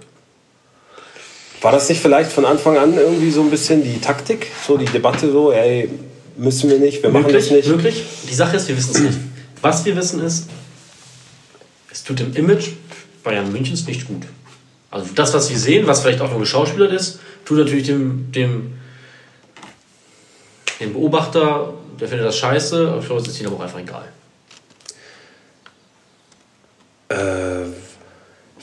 [1.61, 4.87] War das nicht vielleicht von Anfang an irgendwie so ein bisschen die Taktik, so die
[4.87, 5.91] Debatte so, ey,
[6.37, 7.69] müssen wir nicht, wir machen Möglich, das nicht?
[7.69, 8.05] möglich.
[8.31, 9.19] Die Sache ist, wir wissen es nicht.
[9.63, 10.47] Was wir wissen ist,
[11.91, 12.69] es tut dem Image
[13.25, 14.23] Bayern Münchens nicht gut.
[14.91, 18.75] Also das, was wir sehen, was vielleicht auch nur geschauspielert ist, tut natürlich dem, dem,
[20.81, 24.05] dem Beobachter, der findet das scheiße, aber ich glaube, ist ihnen aber auch einfach egal.
[27.09, 27.69] Äh,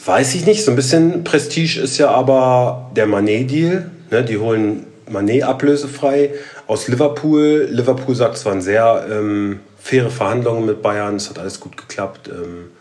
[0.06, 0.64] weiß ich nicht.
[0.64, 3.90] So ein bisschen Prestige ist ja aber der Manet-Deal.
[4.12, 4.24] Ne?
[4.24, 6.34] Die holen Manet ablösefrei
[6.68, 7.68] aus Liverpool.
[7.72, 11.16] Liverpool sagt, es waren sehr ähm, faire Verhandlungen mit Bayern.
[11.16, 12.28] Es hat alles gut geklappt.
[12.28, 12.72] Ähm,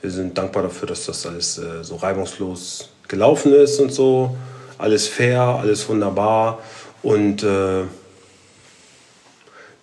[0.00, 4.36] wir sind dankbar dafür, dass das alles äh, so reibungslos gelaufen ist und so.
[4.78, 6.60] Alles fair, alles wunderbar.
[7.02, 7.82] Und äh,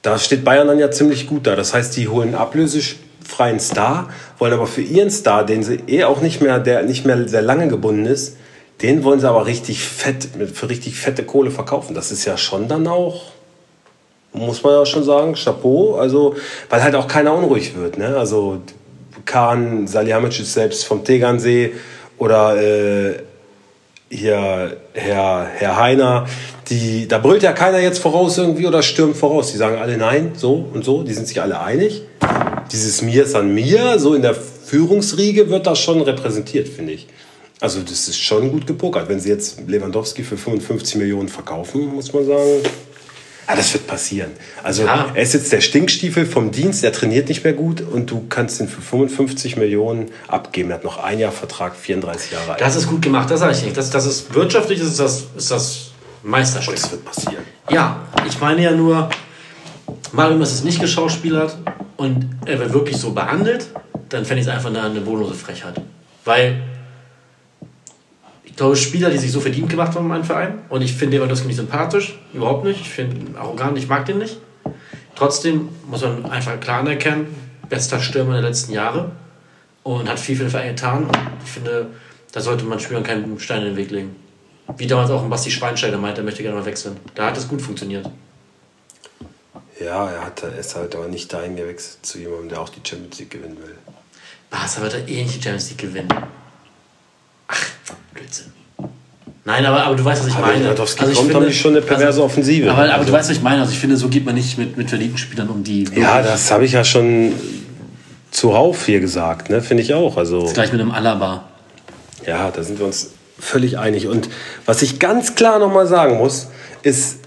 [0.10, 1.56] da steht Bayern dann ja ziemlich gut da.
[1.56, 6.22] Das heißt, die holen ablösefreien Star, wollen aber für ihren Star, den sie eh auch
[6.22, 8.38] nicht mehr, der nicht mehr sehr lange gebunden ist,
[8.82, 11.96] den wollen sie aber richtig fett, für richtig fette Kohle verkaufen.
[11.96, 13.24] Das ist ja schon dann auch,
[14.34, 15.96] muss man ja schon sagen, Chapeau.
[15.96, 16.36] Also,
[16.70, 17.98] weil halt auch keiner unruhig wird.
[17.98, 18.16] Ne?
[18.16, 18.62] Also
[19.26, 21.74] Kahn, Salihamidzic selbst vom Tegernsee
[22.20, 23.24] oder äh,
[24.10, 26.28] hier Herr, Herr Heiner,
[26.70, 29.52] die, da brüllt ja keiner jetzt voraus irgendwie oder stürmt voraus.
[29.52, 32.04] Die sagen alle nein, so und so, die sind sich alle einig.
[32.72, 37.08] Dieses Mir ist an mir, so in der Führungsriege wird das schon repräsentiert, finde ich.
[37.60, 39.10] Also das ist schon gut gepokert.
[39.10, 42.62] Wenn sie jetzt Lewandowski für 55 Millionen verkaufen, muss man sagen,
[43.48, 44.32] ah, das wird passieren.
[44.64, 45.08] Also Ja.
[45.14, 48.60] er ist jetzt der Stinkstiefel vom Dienst, er trainiert nicht mehr gut und du kannst
[48.60, 50.70] ihn für 55 Millionen abgeben.
[50.70, 52.62] Er hat noch ein Jahr Vertrag, 34 Jahre alt.
[52.62, 53.76] Das ist gut gemacht, das sage ich nicht.
[53.78, 55.92] Das, das ist wirtschaftlich, ist das, ist das
[56.24, 56.76] Meisterstück.
[56.76, 57.44] das wird passieren.
[57.70, 59.10] Ja, ich meine ja nur,
[60.12, 61.58] Mario ist es nicht geschauspielert
[61.98, 63.68] und er wird wirklich so behandelt,
[64.10, 65.82] dann fände ich es einfach eine, eine bodenlose Frechheit.
[66.26, 66.62] Weil
[68.58, 71.48] glaube, Spieler, die sich so verdient gemacht haben in meinem Verein, und ich finde Lewandowski
[71.48, 74.38] nicht sympathisch, überhaupt nicht, ich finde ihn arrogant, ich mag den nicht.
[75.16, 77.28] Trotzdem muss man einfach klar anerkennen,
[77.70, 79.12] bester Stürmer der letzten Jahre
[79.84, 81.06] und hat viel für den Verein getan.
[81.06, 81.88] Und ich finde,
[82.32, 84.16] da sollte man Spielern keinen Stein in den Weg legen.
[84.76, 86.98] Wie damals auch ein Basti Schweinsteiger meinte, er möchte gerne mal wechseln.
[87.16, 88.10] Da hat es gut funktioniert.
[89.80, 93.20] Ja, er, hat, ist halt aber nicht dahin gewechselt zu jemandem, der auch die Champions
[93.20, 93.76] League gewinnen will.
[94.50, 96.10] Barca wird er eh nicht die Champions League gewinnen.
[98.14, 98.48] Blödsinn.
[99.46, 100.64] Nein, aber, aber du weißt, was ich Aber meine.
[100.64, 102.70] Lewandowski Also ich kommt, haben die schon eine perverse Offensive.
[102.70, 103.62] Aber, aber Also- du weißt, was ich meine.
[103.62, 105.86] Also ich finde, so geht man nicht mit, mit verliebten Spielern um die.
[105.96, 107.32] Ja, das habe ich ja schon
[108.32, 109.62] zuhauf hier gesagt, ne?
[109.62, 110.18] finde ich auch.
[110.18, 111.46] Also, Gleich mit einem Alaba.
[112.26, 114.08] ja, da sind wir uns völlig einig.
[114.08, 114.28] Und
[114.66, 116.48] was ich ganz klar nochmal sagen muss,
[116.84, 117.20] ist,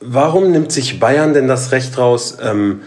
[0.00, 2.82] warum nimmt sich Bayern denn das Recht raus, ähm,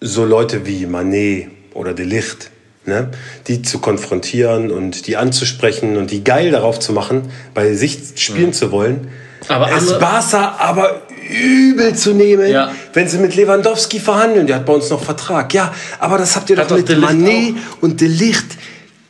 [0.00, 2.50] so Leute wie Manet oder De Licht,
[2.88, 3.10] ne,
[3.46, 8.52] die zu konfrontieren und die anzusprechen und die geil darauf zu machen, bei sich spielen
[8.52, 9.08] zu wollen.
[9.46, 12.72] Aber es Barca aber übel zu nehmen, Ja.
[12.94, 14.46] wenn sie mit Lewandowski verhandeln.
[14.46, 15.52] Der hat bei uns noch Vertrag.
[15.54, 18.46] Ja, aber das habt ihr Hat doch mit Manet und De Licht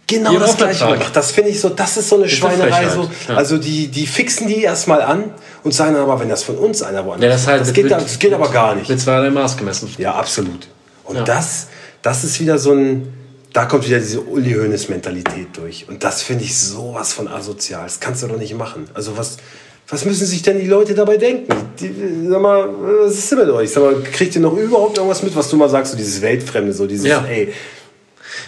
[0.06, 1.10] genau das gleiche gemacht.
[1.14, 2.88] Das finde ich so, das ist so eine eine Schweinerei.
[2.88, 3.08] So.
[3.28, 3.36] ja.
[3.36, 5.24] Also die, die fixen die erstmal an
[5.64, 7.84] und sagen aber, wenn das von uns einer woanders Ja, das, ist halt das, geht,
[7.84, 8.88] mit- das geht aber gar nicht.
[8.88, 9.88] Mit zweierlei Maß gemessen.
[9.98, 10.66] Ja, absolut.
[11.04, 11.22] Und Ja.
[11.24, 11.68] das,
[12.02, 13.12] das ist wieder so ein,
[13.53, 15.86] da kommt wieder diese Uli Hoeneß Mentalität durch.
[15.88, 17.84] Und das finde ich sowas von asozial.
[17.84, 18.84] Das kannst du doch nicht machen.
[18.94, 19.38] Also was,
[19.88, 21.49] was müssen sich denn die Leute dabei denken?
[21.80, 21.92] Die,
[22.28, 22.68] sag mal,
[23.05, 23.70] was ist denn mit euch?
[23.70, 26.72] Sag mal, kriegt ihr noch überhaupt irgendwas mit, was du mal sagst, so dieses Weltfremde,
[26.72, 27.24] so dieses, Ja.
[27.24, 27.53] ey,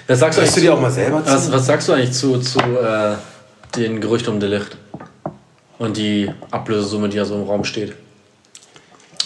[0.06, 1.32] Was sagst du, du eigentlich dir zu- auch mal selber zu?
[1.32, 3.14] Was, was sagst du eigentlich zu, zu äh,
[3.76, 4.76] den Gerüchten um Delicht?
[5.78, 7.94] Und die Ablösesumme, die ja so im Raum steht?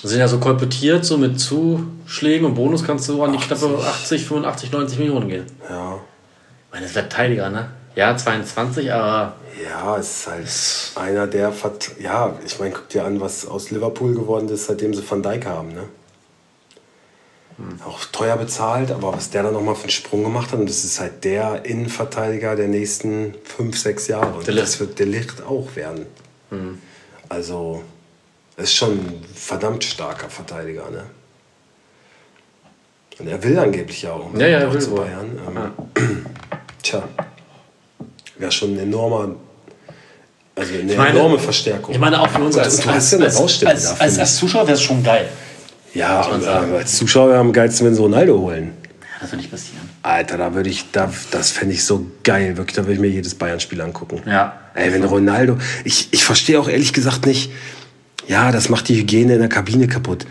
[0.05, 4.27] Sind ja so kolportiert, so mit Zuschlägen und Bonus kannst du an die knappe 80,
[4.27, 5.47] 85, 90 Millionen gehen.
[5.69, 7.71] ja, Ich meine, das ist Verteidiger, ne?
[7.97, 13.05] Ja, 22, aber ja, es ist halt einer der, Vert ja, ich meine, guck dir
[13.05, 15.85] an, was aus Liverpool geworden ist, seitdem sie Van Dijk haben, ne?
[17.87, 20.85] Auch teuer bezahlt, aber was der dann nochmal für einen Sprung gemacht hat, und das
[20.85, 24.39] ist halt der Innenverteidiger der nächsten fünf, sechs Jahre.
[24.39, 26.07] Und das wird der Licht auch werden.
[27.29, 27.85] Also,
[28.57, 31.05] er ist schon ein verdammt starker Verteidiger, ne?
[33.19, 35.01] Und er will angeblich ja auch, Ja, ja, er will zu wohl.
[35.01, 35.39] Bayern.
[35.97, 36.27] Ähm,
[36.83, 37.03] Tja,
[38.39, 39.37] wäre schon ein enormer,
[40.57, 41.95] also eine meine- enorme Verstärkung.
[41.95, 43.99] ich meine auch für uns Und- als, und du als, ja als, als, da, als,
[43.99, 45.29] finde als Zuschauer wäre es schon geil.
[45.95, 46.75] ja, aber sagen.
[46.75, 48.73] als Zuschauer wäre am geilsten, wenn sie Ronaldo holen.
[49.21, 49.89] Das wird nicht passieren.
[50.03, 53.07] Alter, da würde ich, da, das fände ich so geil, wirklich, da würde ich mir
[53.09, 54.21] jedes Bayern-Spiel angucken.
[54.27, 54.61] Ja.
[54.75, 57.51] Ey, wenn Ronaldo, ich, ich verstehe auch ehrlich gesagt nicht,
[58.29, 60.27] ja, das macht die Hygiene in der Kabine kaputt.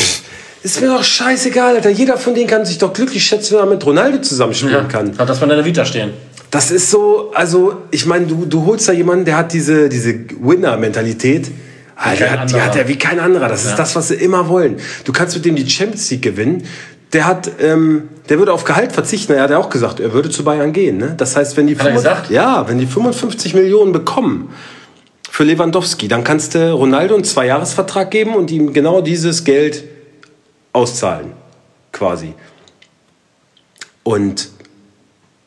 [0.00, 0.22] Pff,
[0.62, 1.90] ist mir doch scheißegal, Alter.
[1.90, 5.16] Jeder von denen kann sich doch glücklich schätzen, wenn er mit Ronaldo zusammenspielen Ja, kann.
[5.18, 6.10] hat das mal in der Vita stehen.
[6.50, 10.14] Das ist so, also ich meine, du, du holst da jemanden, der hat diese, diese
[10.40, 11.46] Winner-Mentalität.
[11.48, 13.48] Die, kein hat, die hat er wie kein anderer.
[13.48, 13.76] Das ist Ja.
[13.76, 14.76] das, was sie immer wollen.
[15.04, 16.64] Du kannst mit dem die Champions League gewinnen.
[17.12, 19.32] Der hat, ähm, der würde auf Gehalt verzichten.
[19.32, 20.98] Er hat ja auch gesagt, er würde zu Bayern gehen.
[20.98, 21.14] Ne?
[21.16, 22.30] Das heißt, wenn die, Hat er 55 gesagt?
[22.30, 24.50] ja, wenn die 55 Millionen bekommen
[25.36, 29.84] für Lewandowski, dann kannst du Ronaldo einen Zweijahresvertrag geben und ihm genau dieses Geld
[30.72, 31.32] auszahlen,
[31.92, 32.32] quasi.
[34.02, 34.48] Und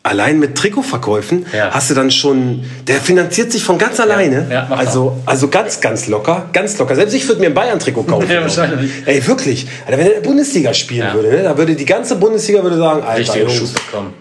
[0.03, 1.71] allein mit Trikotverkäufen Ja.
[1.71, 4.45] hast du dann schon, der finanziert sich von ganz alleine.
[4.51, 4.77] ja, er.
[4.77, 6.95] also, also ganz, ganz locker, ganz locker.
[6.95, 8.29] Selbst ich würde mir ein Bayern-Trikot kaufen.
[8.31, 8.91] Ja, wahrscheinlich.
[9.07, 9.65] Ey, wirklich.
[9.87, 11.13] Alter, wenn er in der Bundesliga spielen Ja.
[11.15, 14.13] würde, ne, da würde die ganze Bundesliga würde sagen, Alter, Richtige Jungs, Schuss bekommen.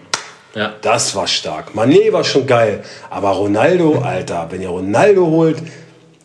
[0.55, 0.73] Ja.
[0.81, 1.71] das war stark.
[1.75, 2.83] Mané war schon geil.
[3.09, 5.57] Aber Ronaldo, Alter, wenn ihr Ronaldo holt,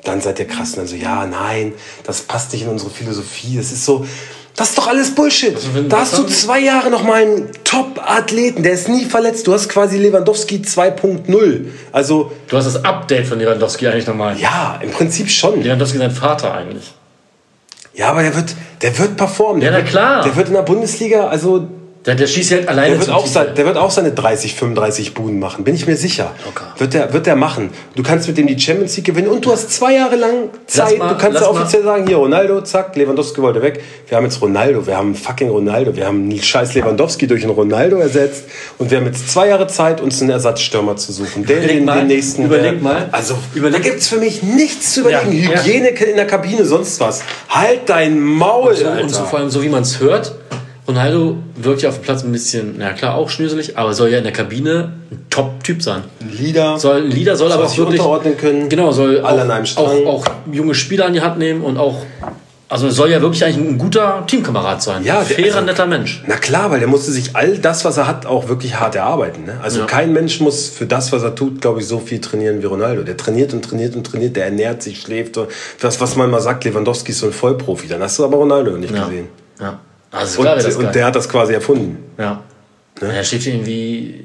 [0.02, 0.70] dann seid ihr krass.
[0.70, 1.72] Und dann so, ja, nein,
[2.04, 3.56] das passt nicht in unsere Philosophie.
[3.56, 4.06] Das ist so,
[4.56, 5.56] das ist doch alles Bullshit.
[5.74, 9.46] wenn- da hast du zwei Jahre noch mal einen Top-Athleten, der ist nie verletzt.
[9.46, 11.66] Du hast quasi Lewandowski 2.0.
[11.92, 14.38] Also, Du hast das Update von Lewandowski eigentlich nochmal.
[14.38, 15.60] ja, im Prinzip schon.
[15.62, 16.92] Lewandowski ist sein Vater eigentlich.
[17.94, 19.60] Ja, aber der wird, der wird performen.
[19.60, 20.22] Der Ja, na wird, klar.
[20.24, 21.66] Der wird in der Bundesliga, also
[22.06, 25.14] Der, der schießt halt alleine Der wird, auch sein, der wird auch seine 30, 35
[25.14, 26.32] Buden machen, bin ich mir sicher.
[26.44, 26.74] Locker.
[26.76, 27.70] Wird der, wird der machen.
[27.96, 30.98] Du kannst mit dem die Champions League gewinnen und du hast zwei Jahre lang Zeit.
[30.98, 33.82] mal- du kannst ja mal- offiziell sagen, hier Ronaldo, zack, Lewandowski wollte weg.
[34.06, 37.52] Wir haben jetzt Ronaldo, wir haben fucking Ronaldo, wir haben einen scheiß Lewandowski durch einen
[37.54, 38.44] Ronaldo ersetzt
[38.76, 41.46] und wir haben jetzt zwei Jahre Zeit, uns einen Ersatzstürmer zu suchen.
[41.46, 42.44] Der Überleg den, mal, den nächsten.
[42.44, 43.08] überleg mal.
[43.12, 45.32] Also, Überleg- da gibt es für mich nichts zu überlegen.
[45.42, 45.62] Ja, ja.
[45.62, 47.22] Hygiene in der Kabine, sonst was.
[47.48, 49.02] Halt dein Maul, So, Alter.
[49.04, 50.34] und so vor allem, so wie man es hört,
[50.86, 54.18] Ronaldo wirkt ja auf dem Platz ein bisschen, na klar, auch schnöselig, aber soll ja
[54.18, 56.02] in der Kabine ein Top-Typ sein.
[56.30, 56.78] Lieder.
[56.78, 57.98] Soll, Leader soll, aber auch sich wirklich.
[58.00, 58.68] unterordnen können.
[58.68, 60.06] Genau, soll Alle auch, an einem Strang.
[60.06, 62.02] auch, auch junge Spieler an die Hand nehmen und auch.
[62.68, 65.04] Also soll ja wirklich eigentlich ein guter Teamkamerad sein.
[65.04, 66.24] Ja, ein fairer, also- netter Mensch.
[66.26, 69.44] Na klar, weil der musste sich all das, was er hat, auch wirklich hart erarbeiten.
[69.44, 69.58] Ne?
[69.62, 69.86] Also Ja.
[69.86, 73.04] kein Mensch muss für das, was er tut, glaube ich, so viel trainieren wie Ronaldo.
[73.04, 75.38] Der trainiert und trainiert und trainiert, der ernährt sich, schläft.
[75.80, 77.86] Das, was man mal sagt, Lewandowski ist so ein Vollprofi.
[77.86, 79.04] Dann hast du aber Ronaldo nicht Ja.
[79.04, 79.28] gesehen.
[79.60, 79.78] Ja.
[80.14, 82.12] Also Und, klar und der hat das quasi erfunden.
[82.18, 82.42] ja.
[83.00, 84.24] Er schläft irgendwie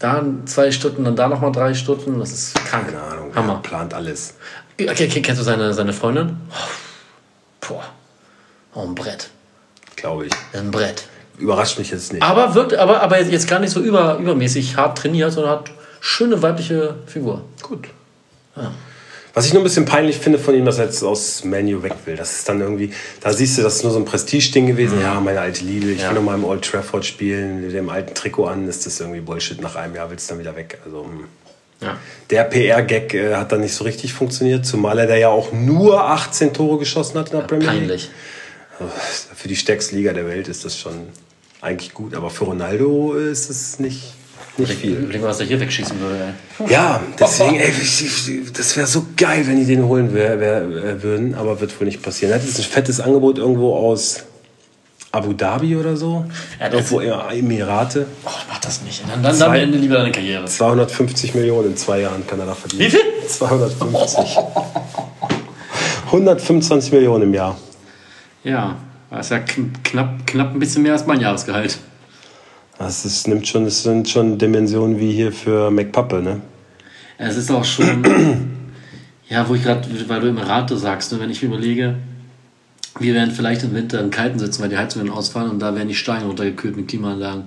[0.00, 2.18] da zwei Stunden, dann da nochmal drei Stunden.
[2.18, 2.86] Das ist krank.
[2.88, 3.60] Keine Ahnung, Hammer.
[3.62, 4.34] der plant alles.
[4.74, 6.36] Okay, okay, kennst du seine, seine Freundin?
[7.60, 7.84] Boah.
[8.74, 9.30] Oh, ein Brett.
[9.94, 10.32] Glaube ich.
[10.52, 11.04] Ein Brett.
[11.38, 12.22] Überrascht mich jetzt nicht.
[12.22, 15.70] Aber wirkt aber, aber jetzt gar nicht so über, übermäßig hart trainiert, sondern hat
[16.00, 17.44] schöne weibliche Figur.
[17.62, 17.86] Gut.
[19.34, 21.94] Was ich nur ein bisschen peinlich finde von ihm, dass er jetzt aus Menu weg
[22.04, 22.16] will.
[22.16, 25.00] Das ist dann irgendwie, da siehst du, das ist nur so ein Prestige-Ding gewesen.
[25.00, 26.08] Ja, meine alte Liebe, ich Ja.
[26.08, 29.20] will noch mal im Old Trafford spielen, mit dem alten Trikot an, ist das irgendwie
[29.20, 29.60] Bullshit.
[29.60, 30.78] Nach einem Jahr willst du dann wieder weg.
[30.84, 31.24] Also, hm.
[31.82, 31.96] Ja.
[32.28, 36.04] der PR-Gag äh, hat dann nicht so richtig funktioniert, zumal er da ja auch nur
[36.04, 37.78] 18 Tore geschossen hat in der Premier League.
[37.80, 38.10] Peinlich.
[39.34, 40.94] Für die stärkste Liga der Welt ist das schon
[41.62, 44.12] eigentlich gut, aber für Ronaldo ist es nicht,
[44.60, 44.92] nicht viel.
[44.96, 46.34] Überleg mal, was er hier wegschießen würde.
[46.68, 47.72] Ja, deswegen, ey,
[48.56, 52.02] das wäre so geil, wenn die den holen wär, wär, würden, aber wird wohl nicht
[52.02, 52.32] passieren.
[52.32, 54.24] Er hat jetzt ein fettes Angebot irgendwo aus
[55.12, 56.24] Abu Dhabi oder so.
[56.60, 58.06] Ja, irgendwo Emirate.
[58.24, 59.02] Oh, mach das nicht.
[59.10, 60.44] Dann, dann, dann beende lieber deine Karriere.
[60.44, 62.82] 250 Millionen in zwei Jahren kann er da verdienen.
[62.82, 63.00] Wie viel?
[63.26, 64.36] 250.
[66.06, 67.56] 125 Millionen im Jahr.
[68.44, 68.76] Ja,
[69.10, 71.78] das ist ja kn- knapp, knapp ein bisschen mehr als mein Jahresgehalt.
[72.80, 76.40] Das ist, nimmt schon, das sind schon Dimensionen wie hier für McPappe, ne?
[77.18, 78.02] Ja, Es ist auch schon,
[79.28, 81.96] ja, wo ich gerade, weil du Emirate sagst, ne, wenn ich mir überlege,
[82.98, 85.88] wir werden vielleicht im Winter im Kalten sitzen, weil die Heizungen ausfallen und da werden
[85.88, 87.44] die Steine runtergekühlt mit Klimaanlagen.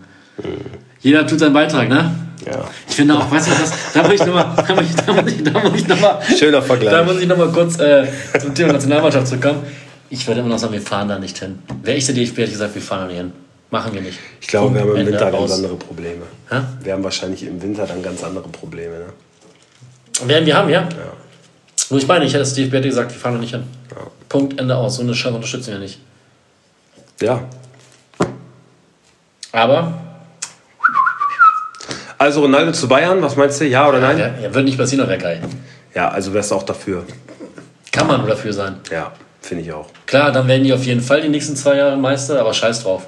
[1.01, 2.13] Jeder tut seinen Beitrag, ne?
[2.45, 2.69] Ja.
[2.87, 5.31] Ich finde auch, weißt du was, da muss ich nochmal, da muss ich, da muss
[5.31, 6.93] ich, da muss ich nochmal, Schöner Vergleich.
[6.93, 8.05] da muss ich nochmal kurz äh,
[8.39, 9.63] zum Thema Nationalmannschaft zurückkommen.
[10.11, 11.57] Ich würde immer noch sagen, wir fahren da nicht hin.
[11.81, 13.31] Wäre ich der DFB, hätte ich gesagt, wir fahren da nicht hin.
[13.73, 14.19] Machen wir nicht.
[14.39, 15.51] Ich glaube, wir haben im Ende Winter ganz aus.
[15.53, 16.21] andere Probleme.
[16.47, 16.57] Hä?
[16.83, 20.27] Wir haben wahrscheinlich im Winter dann ganz andere Probleme, ne?
[20.29, 20.87] Werden wir haben, ja?
[21.89, 23.63] Nur ich meine, ich hätte das DFB hätte gesagt, wir fahren da nicht hin.
[23.89, 24.05] Ja.
[24.29, 24.97] Punkt, Ende aus.
[24.97, 25.99] So eine Scheiße unterstützen wir nicht.
[27.19, 27.45] Ja.
[29.51, 29.91] Aber,
[32.19, 33.65] Also Ronaldo zu Bayern, was meinst du?
[33.65, 34.19] Ja oder nein?
[34.19, 35.41] ja, ja, würde nicht passieren, aber wäre geil.
[35.95, 37.05] Ja, also wärst du auch dafür.
[37.91, 38.75] Kann man nur dafür sein.
[38.91, 39.87] Ja, finde ich auch.
[40.05, 43.07] Klar, dann werden die auf jeden Fall die nächsten zwei Jahre Meister, aber scheiß drauf.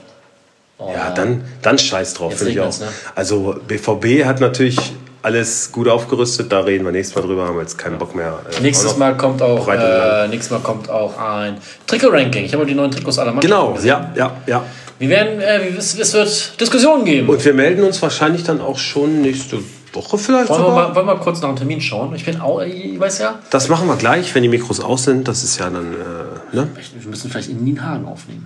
[0.77, 2.77] Oh, Ja, dann, dann scheiß drauf, finde ich auch.
[2.79, 2.87] ne?
[3.15, 4.77] Also BVB hat natürlich
[5.21, 8.39] alles gut aufgerüstet, da reden wir nächstes Mal drüber, haben wir jetzt keinen Bock mehr.
[8.57, 11.57] äh, Nächstes Mal kommt auch, äh, nächstes Mal kommt auch ein
[11.87, 12.45] Trikot-Ranking.
[12.45, 13.87] Ich habe die neuen Trikots aller Mannschaften Genau, gesehen.
[13.87, 14.63] ja, ja, ja.
[14.99, 17.27] Wir werden, äh, es, es wird Diskussionen geben.
[17.29, 19.57] Und wir melden uns wahrscheinlich dann auch schon nächste
[19.93, 22.13] Woche vielleicht wollen, wir mal, wollen wir mal kurz nach dem Termin schauen?
[22.15, 25.27] Ich bin auch, ich weiß ja, Das machen wir gleich, wenn die Mikros aus sind.
[25.27, 26.67] Das ist ja dann äh, ne?
[26.99, 28.45] wir müssen vielleicht in Nienhagen aufnehmen.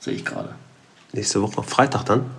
[0.00, 0.50] Sehe ich gerade.
[1.16, 2.30] Nächste Woche, Freitag dann.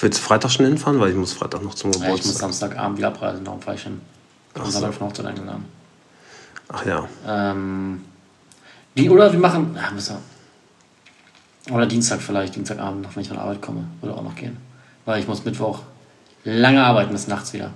[0.00, 0.98] Willst du Freitag schon hinfahren?
[0.98, 2.40] Weil ich muss Freitag noch zum Ja, ich muss Geburtstag.
[2.40, 4.00] Samstagabend wieder abreisen, darum fahre ich hin.
[4.54, 4.86] Und so.
[4.86, 5.64] noch zu eingeladen.
[6.68, 7.08] Ach ja.
[7.26, 8.04] Ähm,
[8.96, 9.76] die, oder wir machen.
[9.76, 13.84] Ja, müssen wir, oder Dienstag vielleicht, Dienstagabend noch, wenn ich von der Arbeit komme.
[14.00, 14.56] Würde auch noch gehen.
[15.04, 15.80] Weil ich muss Mittwoch
[16.44, 17.70] lange arbeiten bis nachts wieder.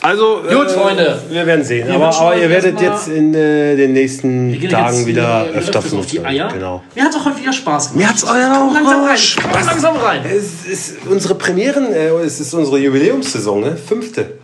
[0.00, 1.20] Also, Gut, Freunde.
[1.30, 1.86] Wir werden sehen.
[1.88, 5.94] Wir aber, aber ihr werdet jetzt in äh, den nächsten Wir Tagen wieder öfter öfters
[5.94, 6.24] auf die.
[6.24, 6.48] Eier.
[6.52, 6.82] Genau.
[6.94, 8.14] Mir hat es auch heute wieder Spaß gemacht.
[8.24, 9.16] Mir auch ja auch langsam rein.
[9.18, 9.66] Spaß.
[9.66, 10.22] Langsam rein.
[10.24, 13.76] Es ist unsere Premieren, äh, es ist unsere Jubiläumssaison, ne?
[13.76, 14.38] Fünfte.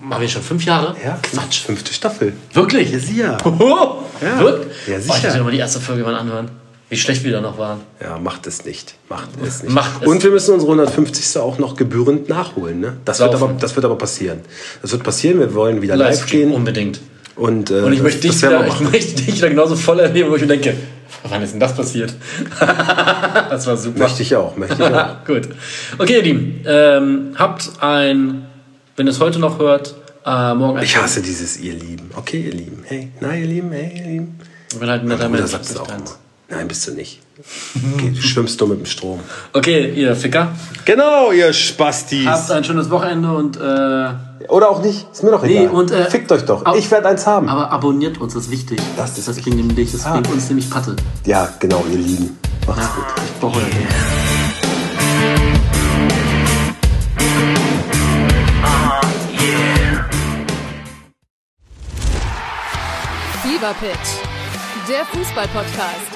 [0.00, 0.94] Machen wir schon fünf Jahre?
[1.04, 1.62] Ja, Quatsch.
[1.64, 2.32] Fünfte Staffel.
[2.52, 2.90] Wirklich?
[2.92, 3.38] Ja, sicher.
[3.44, 3.44] Ja.
[3.44, 3.96] Wirklich?
[4.20, 4.60] Ja, Oh,
[4.98, 5.26] ich sicher.
[5.28, 6.50] muss mir mal die erste Folge mal anhören.
[6.88, 7.80] Wie schlecht wir da noch waren.
[8.00, 8.94] Ja, macht es nicht.
[9.08, 9.74] Macht es nicht.
[9.74, 11.36] Macht es Und wir müssen unsere 150.
[11.40, 12.78] auch noch gebührend nachholen.
[12.80, 12.96] Ne?
[13.04, 14.40] Das, wird aber, das wird aber passieren.
[14.82, 15.40] Das wird passieren.
[15.40, 16.52] Wir wollen wieder live Livestream, gehen.
[16.54, 17.00] unbedingt.
[17.34, 19.98] Und, äh, Und ich das- möchte, dich das wieder, ich möchte dich wieder genauso voll
[20.00, 20.74] erleben, wo ich mir denke,
[21.28, 22.14] wann ist denn das passiert?
[22.60, 23.98] das war super.
[23.98, 24.56] Möchte ich auch.
[24.56, 25.24] Möchte ich auch.
[25.26, 25.48] Gut.
[25.98, 28.46] Okay, ihr Lieben, ähm, habt ein,
[28.96, 32.10] wenn ihr es heute noch hört, äh, morgen ein Ich hasse dieses ihr Lieben.
[32.16, 32.82] Okay, ihr Lieben.
[32.86, 34.40] Hey, na, ihr Lieben, hey, ihr Lieben.
[34.72, 35.50] Ich bin halt ein netter Mensch.
[35.50, 36.04] sagt nicht auch immer.
[36.48, 37.20] Nein, bist du nicht.
[37.94, 39.18] Okay, du schwimmst nur mit dem Strom.
[39.52, 40.52] Okay, ihr Ficker,
[40.84, 42.24] Genau, ihr Spastis.
[42.26, 45.06] habt ein schönes Wochenende und äh, Oder auch nicht.
[45.12, 45.64] Ist mir doch egal.
[45.64, 46.64] Nee, und, äh, Fickt euch doch.
[46.76, 47.48] Ich werde eins haben.
[47.48, 48.80] aber abonniert uns, das ist wichtig.
[48.96, 50.12] Das ist das bringt nämlich, das Ah.
[50.12, 50.94] bringt uns nämlich Patte.
[51.24, 52.38] Ja, genau, ihr Lieben.
[52.66, 53.04] Macht's Ja, gut.
[53.24, 54.96] ich brauche euer Geld.
[63.42, 66.15] Fever Pitch, der Fußball-Podcast.